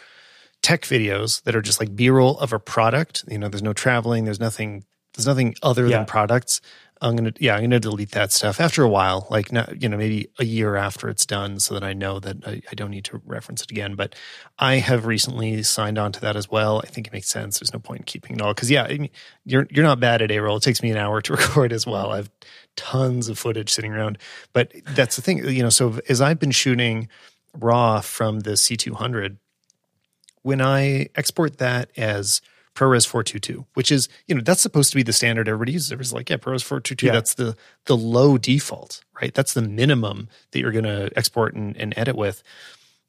[0.62, 4.24] tech videos that are just like B-roll of a product, you know, there's no traveling,
[4.24, 4.84] there's nothing,
[5.14, 5.98] there's nothing other Yeah.
[5.98, 6.60] than products.
[7.02, 9.96] I'm gonna yeah, I'm gonna delete that stuff after a while, like not you know
[9.96, 13.04] maybe a year after it's done, so that I know that I, I, don't need
[13.06, 13.96] to reference it again.
[13.96, 14.14] But
[14.60, 16.78] I have recently signed on to that as well.
[16.78, 17.58] I think it makes sense.
[17.58, 19.10] There's no point in keeping it all because yeah, I mean,
[19.44, 20.58] you're you're not bad at A roll.
[20.58, 22.12] It takes me an hour to record as well.
[22.12, 22.30] I have
[22.76, 24.16] tons of footage sitting around,
[24.52, 25.70] but that's the thing, you know.
[25.70, 27.08] So as I've been shooting
[27.58, 29.38] raw from the C200,
[30.42, 32.40] when I export that as
[32.74, 35.92] ProRes 422, which is, you know, that's supposed to be the standard everybody uses.
[35.92, 37.12] Everybody's like, yeah, ProRes 422, yeah.
[37.12, 39.34] that's the the low default, right?
[39.34, 42.42] That's the minimum that you're going to export and, and edit with.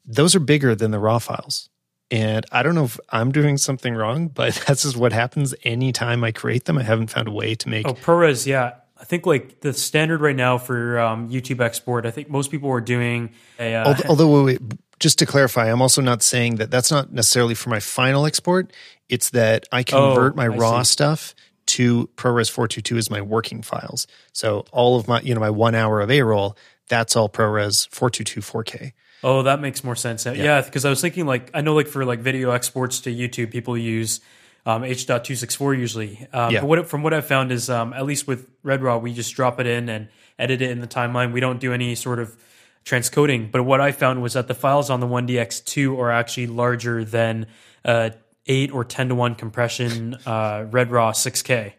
[0.04, 1.70] Those are bigger than the raw files.
[2.10, 6.24] And I don't know if I'm doing something wrong, but that's just what happens anytime
[6.24, 6.78] I create them.
[6.78, 7.86] I haven't found a way to make.
[7.86, 8.74] Oh, ProRes, yeah.
[8.96, 12.70] I think like the standard right now for um, YouTube export, I think most people
[12.70, 13.74] are doing a.
[13.74, 14.60] Uh, although, although wait,
[14.98, 18.72] just to clarify, I'm also not saying that that's not necessarily for my final export.
[19.08, 20.92] It's that I convert oh, my I raw see.
[20.92, 21.34] stuff
[21.66, 24.06] to ProRes 422 as my working files.
[24.32, 26.56] So all of my, you know, my one hour of A roll,
[26.88, 28.92] that's all ProRes 422 4K.
[29.22, 30.26] Oh, that makes more sense.
[30.26, 33.14] Yeah, because yeah, I was thinking like I know like for like video exports to
[33.14, 34.20] YouTube, people use
[34.66, 36.26] um, H.264 usually.
[36.32, 36.60] Um, yeah.
[36.60, 39.60] But what, from what I've found is um, at least with RedRaw, we just drop
[39.60, 41.32] it in and edit it in the timeline.
[41.32, 42.36] We don't do any sort of
[42.84, 43.50] transcoding.
[43.50, 47.46] But what I found was that the files on the 1DX2 are actually larger than
[47.84, 48.10] uh,
[48.46, 51.72] 8 or 10 to 1 compression uh, RedRaw 6K.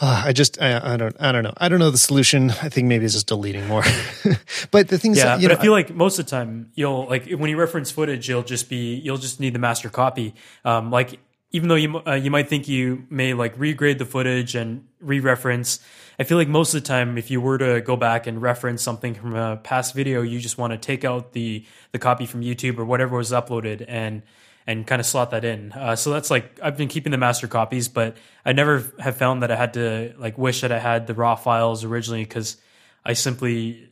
[0.00, 2.50] Uh, I just I, I, don't I don't know I don't know the solution.
[2.50, 3.82] I think maybe it's just deleting more.
[4.70, 5.36] but the thing is, yeah.
[5.36, 7.90] That, but know, I feel like most of the time you'll like when you reference
[7.90, 10.36] footage, you'll just be you'll just need the master copy.
[10.64, 11.18] Um, like
[11.50, 15.80] even though you uh, you might think you may like regrade the footage and re-reference,
[16.18, 18.82] I feel like most of the time, if you were to go back and reference
[18.82, 22.42] something from a past video, you just want to take out the the copy from
[22.42, 24.22] YouTube or whatever was uploaded and
[24.66, 25.72] and kind of slot that in.
[25.72, 29.42] Uh, so that's like I've been keeping the master copies, but I never have found
[29.42, 32.58] that I had to like wish that I had the raw files originally because
[33.06, 33.87] I simply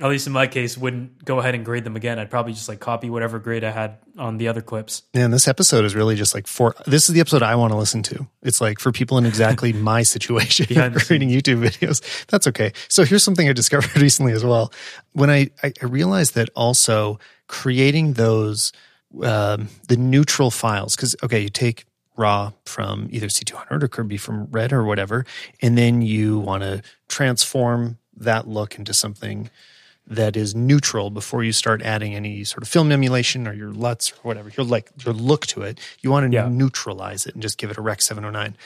[0.00, 2.20] at least in my case, wouldn't go ahead and grade them again.
[2.20, 5.02] I'd probably just like copy whatever grade I had on the other clips.
[5.12, 7.76] And this episode is really just like for this is the episode I want to
[7.76, 8.28] listen to.
[8.42, 12.26] It's like for people in exactly my situation creating YouTube videos.
[12.26, 12.72] That's okay.
[12.88, 14.72] So here's something I discovered recently as well.
[15.12, 17.18] When I, I realized that also
[17.48, 18.72] creating those
[19.22, 21.86] um, the neutral files, because okay, you take
[22.16, 25.24] raw from either C200 or could be from Red or whatever,
[25.60, 29.48] and then you want to transform that look into something
[30.08, 34.12] that is neutral before you start adding any sort of film emulation or your LUTs
[34.12, 35.78] or whatever, your like your look to it.
[36.00, 36.48] You want to yeah.
[36.48, 38.56] neutralize it and just give it a Rec 709.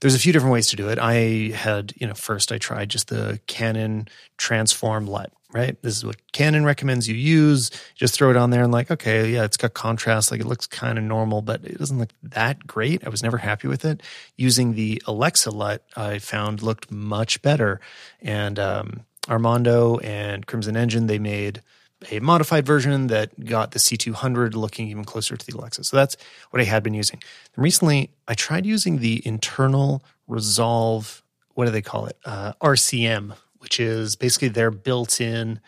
[0.00, 0.98] There's a few different ways to do it.
[1.00, 4.06] I had, you know, first I tried just the Canon
[4.36, 5.80] Transform LUT, right?
[5.82, 7.72] This is what Canon recommends you use.
[7.96, 10.68] Just throw it on there and like, okay, yeah, it's got contrast, like it looks
[10.68, 13.04] kind of normal, but it doesn't look that great.
[13.04, 14.00] I was never happy with it.
[14.36, 17.80] Using the Alexa LUT, I found looked much better.
[18.22, 21.62] And um, Armando and Crimson Engine, they made
[22.10, 25.84] a modified version that got the C200 looking even closer to the Alexa.
[25.84, 26.16] So that's
[26.50, 27.20] what I had been using.
[27.54, 31.22] And recently, I tried using the internal resolve,
[31.54, 32.16] what do they call it?
[32.24, 35.60] Uh, RCM, which is basically their built in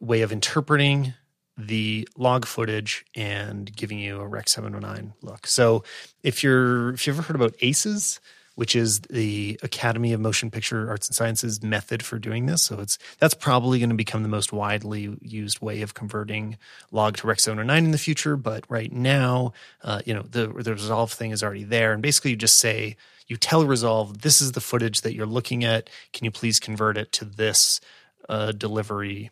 [0.00, 1.14] way of interpreting
[1.56, 5.46] the log footage and giving you a Rec 709 look.
[5.46, 5.82] So
[6.22, 8.20] if you're if you've ever heard about ACES,
[8.58, 12.60] which is the Academy of Motion Picture Arts and Sciences method for doing this.
[12.60, 16.58] So it's that's probably going to become the most widely used way of converting
[16.90, 18.36] log to Rec 709 in the future.
[18.36, 19.52] But right now,
[19.84, 22.96] uh, you know, the the Resolve thing is already there, and basically you just say
[23.28, 25.88] you tell Resolve this is the footage that you're looking at.
[26.12, 27.80] Can you please convert it to this
[28.28, 29.30] uh, delivery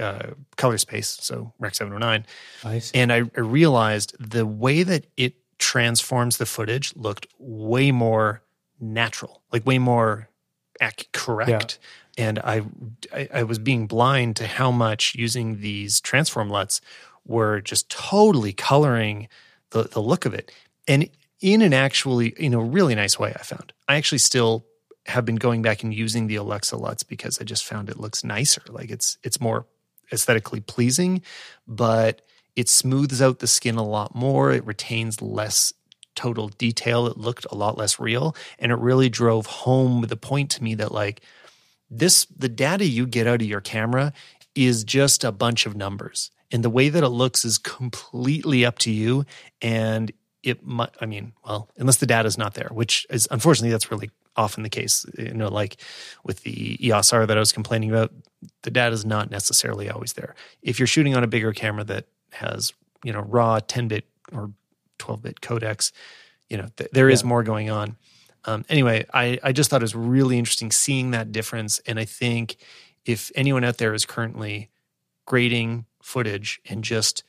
[0.00, 2.24] uh, color space, so Rec 709.
[2.64, 8.40] I and I, I, realized the way that it transforms the footage looked way more
[8.80, 10.28] natural, like way more
[10.80, 11.78] ac- correct.
[12.16, 12.26] Yeah.
[12.26, 12.62] And I,
[13.12, 16.80] I, I was being blind to how much using these transform LUTs
[17.26, 19.28] were just totally coloring
[19.70, 20.52] the, the look of it.
[20.86, 21.08] And
[21.40, 23.72] in an actually, in a really nice way, I found.
[23.88, 24.64] I actually still
[25.06, 28.24] have been going back and using the Alexa LUTs because I just found it looks
[28.24, 28.62] nicer.
[28.68, 29.66] Like it's it's more
[30.12, 31.22] aesthetically pleasing,
[31.66, 32.22] but
[32.56, 34.52] it smooths out the skin a lot more.
[34.52, 35.72] It retains less
[36.14, 37.06] total detail.
[37.06, 38.36] It looked a lot less real.
[38.58, 41.20] And it really drove home the point to me that, like,
[41.90, 44.12] this, the data you get out of your camera
[44.54, 46.30] is just a bunch of numbers.
[46.50, 49.24] And the way that it looks is completely up to you.
[49.60, 50.12] And
[50.42, 53.90] it might, I mean, well, unless the data is not there, which is unfortunately, that's
[53.90, 55.06] really often the case.
[55.16, 55.78] You know, like
[56.22, 58.12] with the EOS R that I was complaining about,
[58.62, 60.34] the data is not necessarily always there.
[60.62, 64.50] If you're shooting on a bigger camera that has, you know, raw 10 bit or
[64.98, 65.92] 12 bit codecs.
[66.48, 67.14] You know, th- there yeah.
[67.14, 67.96] is more going on.
[68.44, 71.80] Um, anyway, I, I just thought it was really interesting seeing that difference.
[71.86, 72.56] And I think
[73.04, 74.70] if anyone out there is currently
[75.26, 77.24] grading footage and just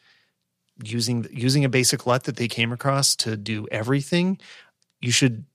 [0.83, 4.37] using using a basic LUT that they came across to do everything,
[5.01, 5.45] you should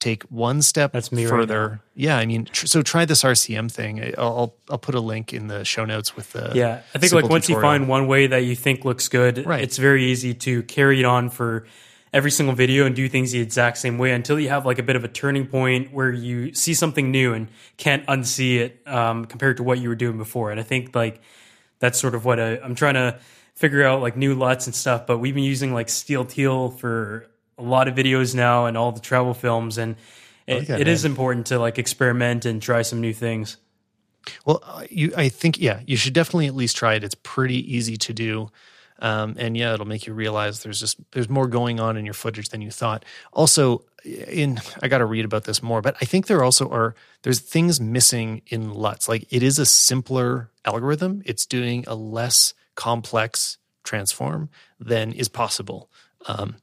[0.00, 1.68] take one step That's me right further.
[1.70, 1.80] now.
[1.94, 4.12] yeah, I mean, tr- so try this RCM thing.
[4.18, 7.28] I'll I'll put a link in the show notes with the Yeah, I think like
[7.28, 9.62] once you find one way that you think looks good, Right.
[9.62, 11.66] it's very easy to carry it on for
[12.12, 14.82] every single video and do things the exact same way until you have like a
[14.82, 17.46] bit of a turning point where you see something new and
[17.76, 20.50] can't unsee it um, compared to what you were doing before.
[20.50, 21.20] And I think like
[21.78, 23.20] that's sort of what I, I'm trying to
[23.54, 25.06] figure out like new LUTs and stuff.
[25.06, 27.26] But we've been using like Steel Teal for
[27.60, 29.96] a lot of videos now and all the travel films and.
[30.46, 33.56] It, like that it is important to like experiment and try some new things.
[34.44, 37.04] Well, uh, you, I think, yeah, you should definitely at least try it.
[37.04, 38.50] It's pretty easy to do.
[38.98, 42.14] Um, and yeah, it'll make you realize there's just, there's more going on in your
[42.14, 43.04] footage than you thought.
[43.32, 46.94] Also, in, I got to read about this more, but I think there also are,
[47.22, 49.08] there's things missing in LUTs.
[49.08, 51.22] Like it is a simpler algorithm.
[51.24, 54.50] It's doing a less complex transform
[54.80, 55.90] than is possible.
[56.26, 56.56] Um,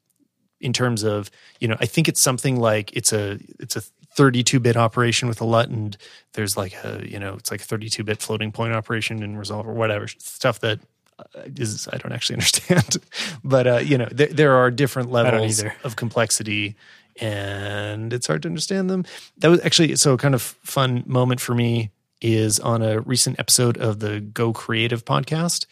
[0.60, 1.30] in terms of
[1.60, 3.82] you know i think it's something like it's a it's a
[4.16, 5.95] 32 bit operation with a LUT and
[6.34, 9.68] there's like a you know it's like a 32 bit floating point operation in resolve
[9.68, 10.80] or whatever stuff that
[11.20, 12.97] uh, i don't actually understand.
[13.43, 16.76] But uh you know there, there are different levels of complexity
[17.20, 19.05] and it's hard to understand them.
[19.39, 21.91] That was actually so kind of fun moment for me
[22.22, 25.66] is on a recent episode of the go creative podcast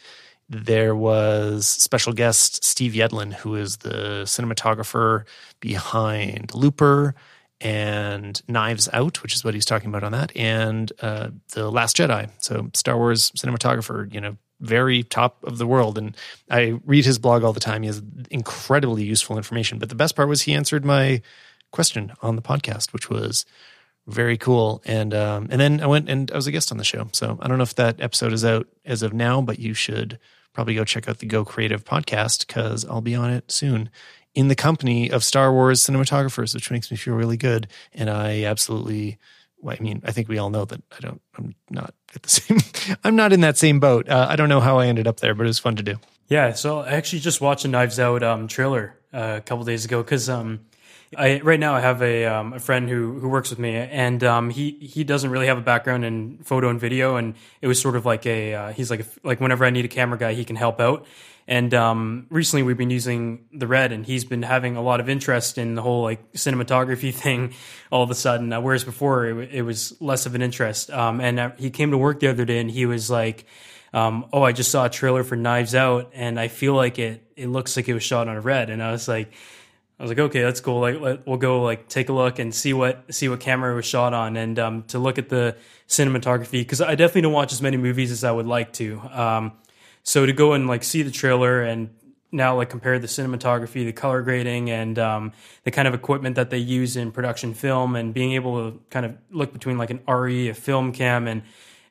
[0.50, 5.26] there was special guest Steve Yedlin, who is the cinematographer
[5.60, 7.16] behind Looper
[7.62, 11.98] and Knives Out, which is what he's talking about on that, and uh, The Last
[11.98, 12.30] Jedi.
[12.40, 15.98] So Star Wars cinematographer, you know, very top of the world.
[15.98, 16.16] And
[16.50, 17.82] I read his blog all the time.
[17.82, 19.80] He has incredibly useful information.
[19.80, 21.22] But the best part was he answered my
[21.72, 23.46] question on the podcast, which was
[24.08, 24.82] very cool.
[24.86, 27.08] And um, and then I went and I was a guest on the show.
[27.12, 30.20] So I don't know if that episode is out as of now, but you should
[30.54, 33.90] probably go check out the Go Creative podcast because I'll be on it soon
[34.36, 37.68] in the company of Star Wars cinematographers, which makes me feel really good.
[37.94, 39.18] And I absolutely,
[39.60, 42.30] well, I mean, I think we all know that I don't, I'm not at the
[42.30, 42.60] same,
[43.04, 44.10] I'm not in that same boat.
[44.10, 45.98] Uh, I don't know how I ended up there, but it was fun to do.
[46.28, 49.86] Yeah, so I actually just watched a Knives Out um, trailer uh, a couple days
[49.86, 50.66] ago because um,
[51.18, 54.24] I right now I have a um, a friend who who works with me, and
[54.24, 57.80] um, he he doesn't really have a background in photo and video, and it was
[57.82, 60.34] sort of like a uh, he's like a, like whenever I need a camera guy,
[60.34, 61.06] he can help out.
[61.48, 65.10] And um, recently, we've been using the red, and he's been having a lot of
[65.10, 67.54] interest in the whole like cinematography thing.
[67.92, 70.90] All of a sudden, uh, whereas before it, it was less of an interest.
[70.90, 73.46] Um, and uh, he came to work the other day, and he was like,
[73.94, 77.22] um, "Oh, I just saw a trailer for Knives Out, and I feel like it
[77.36, 79.32] it looks like it was shot on a red." And I was like,
[79.98, 80.82] I was like, okay, that's cool.
[80.82, 83.76] Like, let, we'll go like take a look and see what see what camera it
[83.76, 85.56] was shot on, and um, to look at the
[85.88, 89.00] cinematography because I definitely don't watch as many movies as I would like to.
[89.12, 89.54] Um,
[90.04, 91.90] so to go and like see the trailer and
[92.32, 95.32] now like compare the cinematography, the color grading, and um,
[95.64, 99.06] the kind of equipment that they use in production film, and being able to kind
[99.06, 101.42] of look between like an ARRI, a film cam, and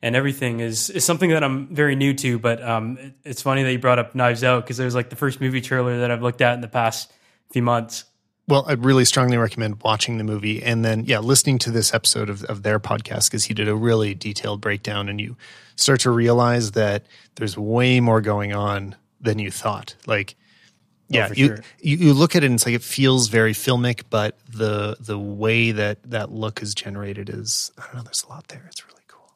[0.03, 2.37] and everything is is something that I'm very new to.
[2.37, 5.09] But um, it, it's funny that you brought up Knives Out because it was like
[5.09, 7.11] the first movie trailer that I've looked at in the past
[7.55, 8.03] few months.
[8.49, 12.29] Well, I really strongly recommend watching the movie and then, yeah, listening to this episode
[12.29, 15.37] of, of their podcast because he did a really detailed breakdown and you
[15.77, 19.95] start to realize that there's way more going on than you thought.
[20.05, 21.59] Like, oh, yeah, for you, sure.
[21.79, 25.17] you you look at it and it's like it feels very filmic, but the the
[25.17, 28.01] way that that look is generated is I don't know.
[28.01, 28.65] There's a lot there.
[28.67, 29.31] It's really cool.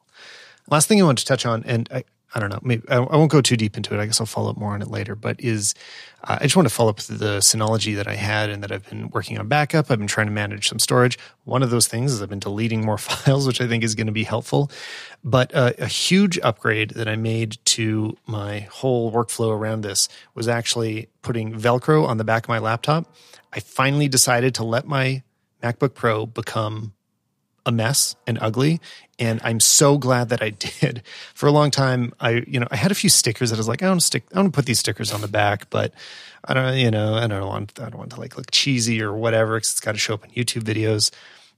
[0.68, 2.04] Last thing I want to touch on, and I,
[2.34, 4.00] I don't know, maybe I, won't go too deep into it.
[4.00, 5.16] I guess I'll follow up more on it later.
[5.16, 5.74] But is
[6.24, 8.88] uh, I just want to follow up the Synology that I had and that I've
[8.88, 9.90] been working on backup.
[9.90, 11.18] I've been trying to manage some storage.
[11.44, 14.06] One of those things is I've been deleting more files, which I think is going
[14.06, 14.70] to be helpful.
[15.24, 20.46] But uh, a huge upgrade that I made to my whole workflow around this was
[20.46, 23.12] actually putting Velcro on the back of my laptop.
[23.52, 25.22] I finally decided to let my
[25.62, 26.92] MacBook Pro become
[27.66, 28.80] a mess and ugly
[29.18, 30.50] and i'm so glad that i
[30.80, 31.02] did
[31.34, 33.68] for a long time i you know i had a few stickers that i was
[33.68, 35.92] like i don't stick i don't put these stickers on the back but
[36.44, 39.12] i don't you know i don't want i don't want to like look cheesy or
[39.12, 41.10] whatever because it's got to show up in youtube videos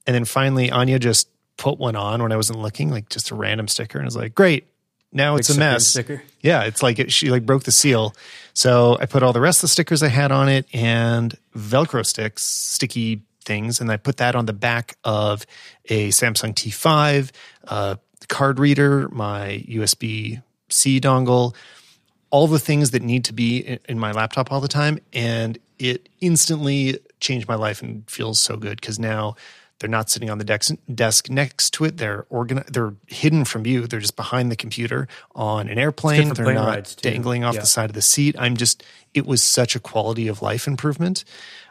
[0.07, 3.35] and then finally anya just put one on when i wasn't looking like just a
[3.35, 4.67] random sticker and i was like great
[5.13, 6.23] now it's a mess sticker.
[6.41, 8.15] yeah, it's like it, she like broke the seal.
[8.55, 12.05] So I put all the rest of the stickers I had on it and Velcro
[12.05, 15.45] sticks, sticky things, and I put that on the back of
[15.86, 17.30] a Samsung T5,
[17.68, 17.97] uh,
[18.28, 21.55] card reader, my USB C dongle,
[22.30, 25.59] all the things that need to be in, in my laptop all the time, and
[25.78, 29.34] it instantly changed my life and feels so good because now
[29.80, 31.97] They're not sitting on the desk, desk next to it.
[31.97, 33.88] They're organ- They're hidden from view.
[33.88, 36.32] They're just behind the computer on an airplane.
[36.34, 37.62] They're plane not dangling off Yeah.
[37.62, 38.36] the side of the seat.
[38.38, 38.84] I'm just.
[39.12, 41.24] It was such a quality of life improvement.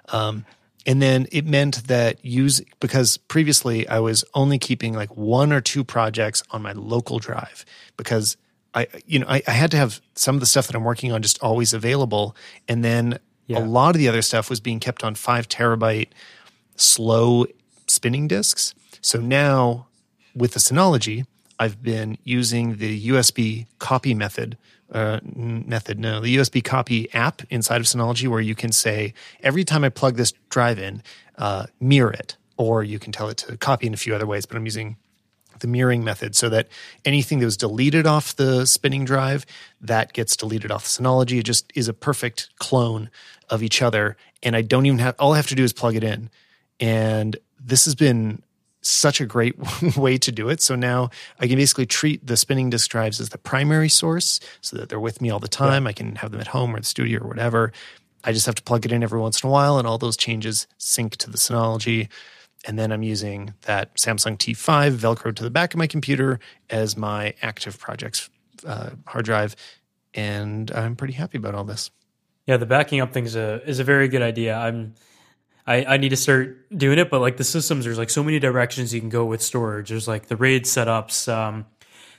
[0.10, 0.44] Um,
[0.86, 5.62] and then it meant that use because previously I was only keeping like one or
[5.62, 7.66] two projects on my local drive
[7.98, 8.38] because
[8.74, 11.12] I you know I, I had to have some of the stuff that I'm working
[11.12, 12.36] on just always available,
[12.68, 13.60] and then Yeah.
[13.60, 16.10] a lot of the other stuff was being kept on five terabyte
[16.76, 17.46] slow
[17.88, 18.74] spinning disks.
[19.02, 19.88] So now
[20.36, 21.26] with the Synology,
[21.60, 24.58] I've been using the USB copy method.
[24.92, 29.64] Uh, method no the USB copy app inside of Synology where you can say every
[29.64, 31.02] time I plug this drive in,
[31.38, 34.46] uh, mirror it, or you can tell it to copy in a few other ways.
[34.46, 34.98] But I'm using
[35.62, 36.68] the mirroring method so that
[37.06, 39.46] anything that was deleted off the spinning drive
[39.80, 41.40] that gets deleted off the Synology.
[41.40, 43.10] It just is a perfect clone
[43.50, 45.96] of each other, and I don't even have all I have to do is plug
[45.96, 46.30] it in,
[46.80, 48.42] and this has been
[48.82, 49.56] such a great
[49.98, 50.62] way to do it.
[50.62, 51.10] So now
[51.40, 55.00] I can basically treat the spinning disk drives as the primary source so that they're
[55.00, 55.88] with me all the time.
[55.88, 57.72] I can have them at home or the studio or whatever.
[58.24, 60.18] I just have to plug it in every once in a while, and all those
[60.18, 62.08] changes sync to the Synology.
[62.68, 66.96] And then I'm using that Samsung T5 Velcro to the back of my computer as
[66.96, 68.30] my active projects
[68.66, 69.56] uh, hard drive.
[70.14, 71.90] And I'm pretty happy about all this.
[72.46, 74.56] Yeah, the backing up thing is a is a very good idea.
[74.56, 74.94] I'm
[75.68, 78.40] I, I need to start doing it, but like the systems, there's like so many
[78.40, 79.90] directions you can go with storage.
[79.90, 81.32] There's like the RAID setups.
[81.32, 81.66] Um,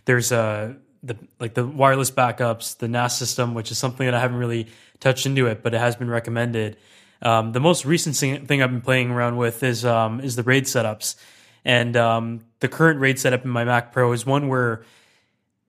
[0.05, 4.20] there's uh the like the wireless backups, the NAS system, which is something that I
[4.20, 4.68] haven't really
[5.01, 6.76] touched into it, but it has been recommended.
[7.20, 10.64] Um, the most recent thing, I've been playing around with is um, is the RAID
[10.64, 11.16] setups,
[11.64, 14.84] and um, the current RAID setup in my Mac Pro is one where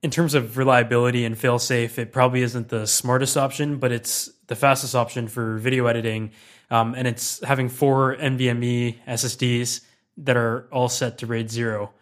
[0.04, 4.30] in terms of reliability and fail safe, it probably isn't the smartest option, but it's
[4.48, 6.32] the fastest option for video editing.
[6.74, 9.82] Um, and it's having four NVMe SSDs
[10.18, 11.94] that are all set to RAID zero.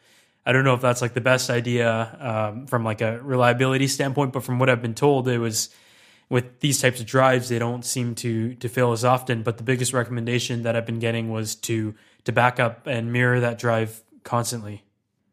[0.45, 4.31] I don't know if that's like the best idea um, from like a reliability standpoint,
[4.31, 5.71] but from what I've been told, it was
[6.29, 9.43] with these types of drives, they don't seem to to fail as often.
[9.43, 11.93] But the biggest recommendation that I've been getting was to
[12.23, 14.85] to back up and mirror that drive constantly.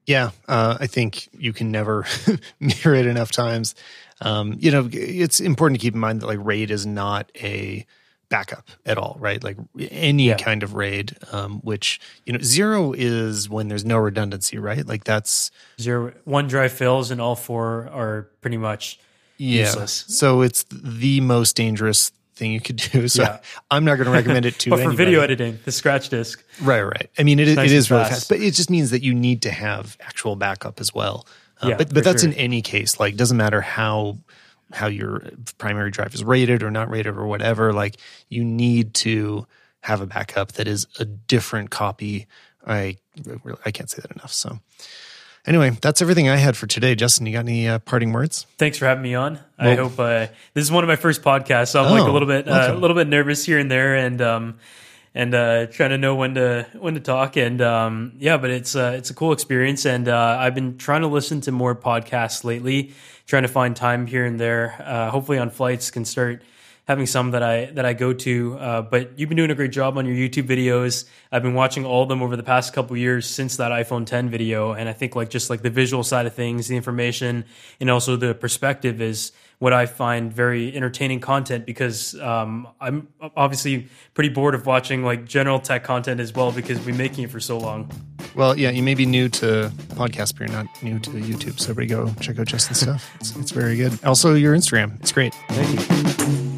[0.04, 2.06] Yeah, uh, I think you can never
[2.60, 3.76] mirror it enough times.
[4.20, 7.86] Um, you know, it's important to keep in mind that like RAID is not a
[8.28, 9.42] backup at all, right?
[9.42, 9.56] Like
[9.90, 10.36] any Yeah.
[10.36, 14.86] kind of RAID, um, which you know, zero is when there's no redundancy, right?
[14.86, 15.50] Like that's
[15.80, 18.98] Zero one drive fails and all four are pretty much
[19.38, 19.60] yeah.
[19.66, 20.04] Useless.
[20.08, 23.08] So it's the most dangerous thing you could do.
[23.08, 23.38] So Yeah.
[23.70, 24.96] I'm not going to recommend it to but for anybody.
[25.04, 26.42] video editing, the scratch disk.
[26.60, 27.08] Right, right.
[27.18, 28.12] I mean, it, nice it is really fast.
[28.12, 31.26] fast, but it just means that you need to have actual backup as well.
[31.62, 32.30] Uh, Yeah, but but that's sure.
[32.32, 32.98] in any case.
[33.00, 34.18] Like, doesn't matter how
[34.72, 35.22] how your
[35.58, 37.72] primary drive is rated or not rated or whatever.
[37.72, 37.96] Like,
[38.28, 39.46] you need to
[39.80, 42.26] have a backup that is a different copy.
[42.66, 42.98] I
[43.64, 44.32] I can't say that enough.
[44.32, 44.58] So.
[45.46, 46.94] Anyway, that's everything I had for today.
[46.94, 48.46] Justin, you got any uh, parting words?
[48.58, 49.38] Thanks for having me on.
[49.58, 52.12] I hope uh, this is one of my first podcasts, so I'm like Oh, a
[52.12, 54.58] little bit uh, a little bit nervous here and there, and um,
[55.14, 57.36] and uh, trying to know when to when to talk.
[57.36, 61.00] And um, yeah, but it's uh, it's a cool experience, and uh, I've been trying
[61.00, 62.92] to listen to more podcasts lately,
[63.28, 64.74] trying to find time here and there.
[64.84, 66.42] Uh, hopefully, on flights, can start
[66.88, 68.58] having some that I that I go to.
[68.58, 71.04] Uh, but you've been doing a great job on your YouTube videos.
[71.30, 74.30] I've been watching all of them over the past couple years since that iPhone 10
[74.30, 77.44] video, and I think like just like the visual side of things, the information,
[77.78, 83.88] and also the perspective is what I find very entertaining content because um, I'm obviously
[84.14, 87.30] pretty bored of watching like general tech content as well because we've been making it
[87.30, 87.90] for so long.
[88.34, 91.58] Well, yeah, you may be new to podcast, but you're not new to YouTube.
[91.58, 93.10] So everybody go check out Justin's stuff.
[93.16, 94.02] It's, it's very good.
[94.04, 95.00] Also, your Instagram.
[95.00, 95.34] It's great.
[95.48, 96.57] Thank you.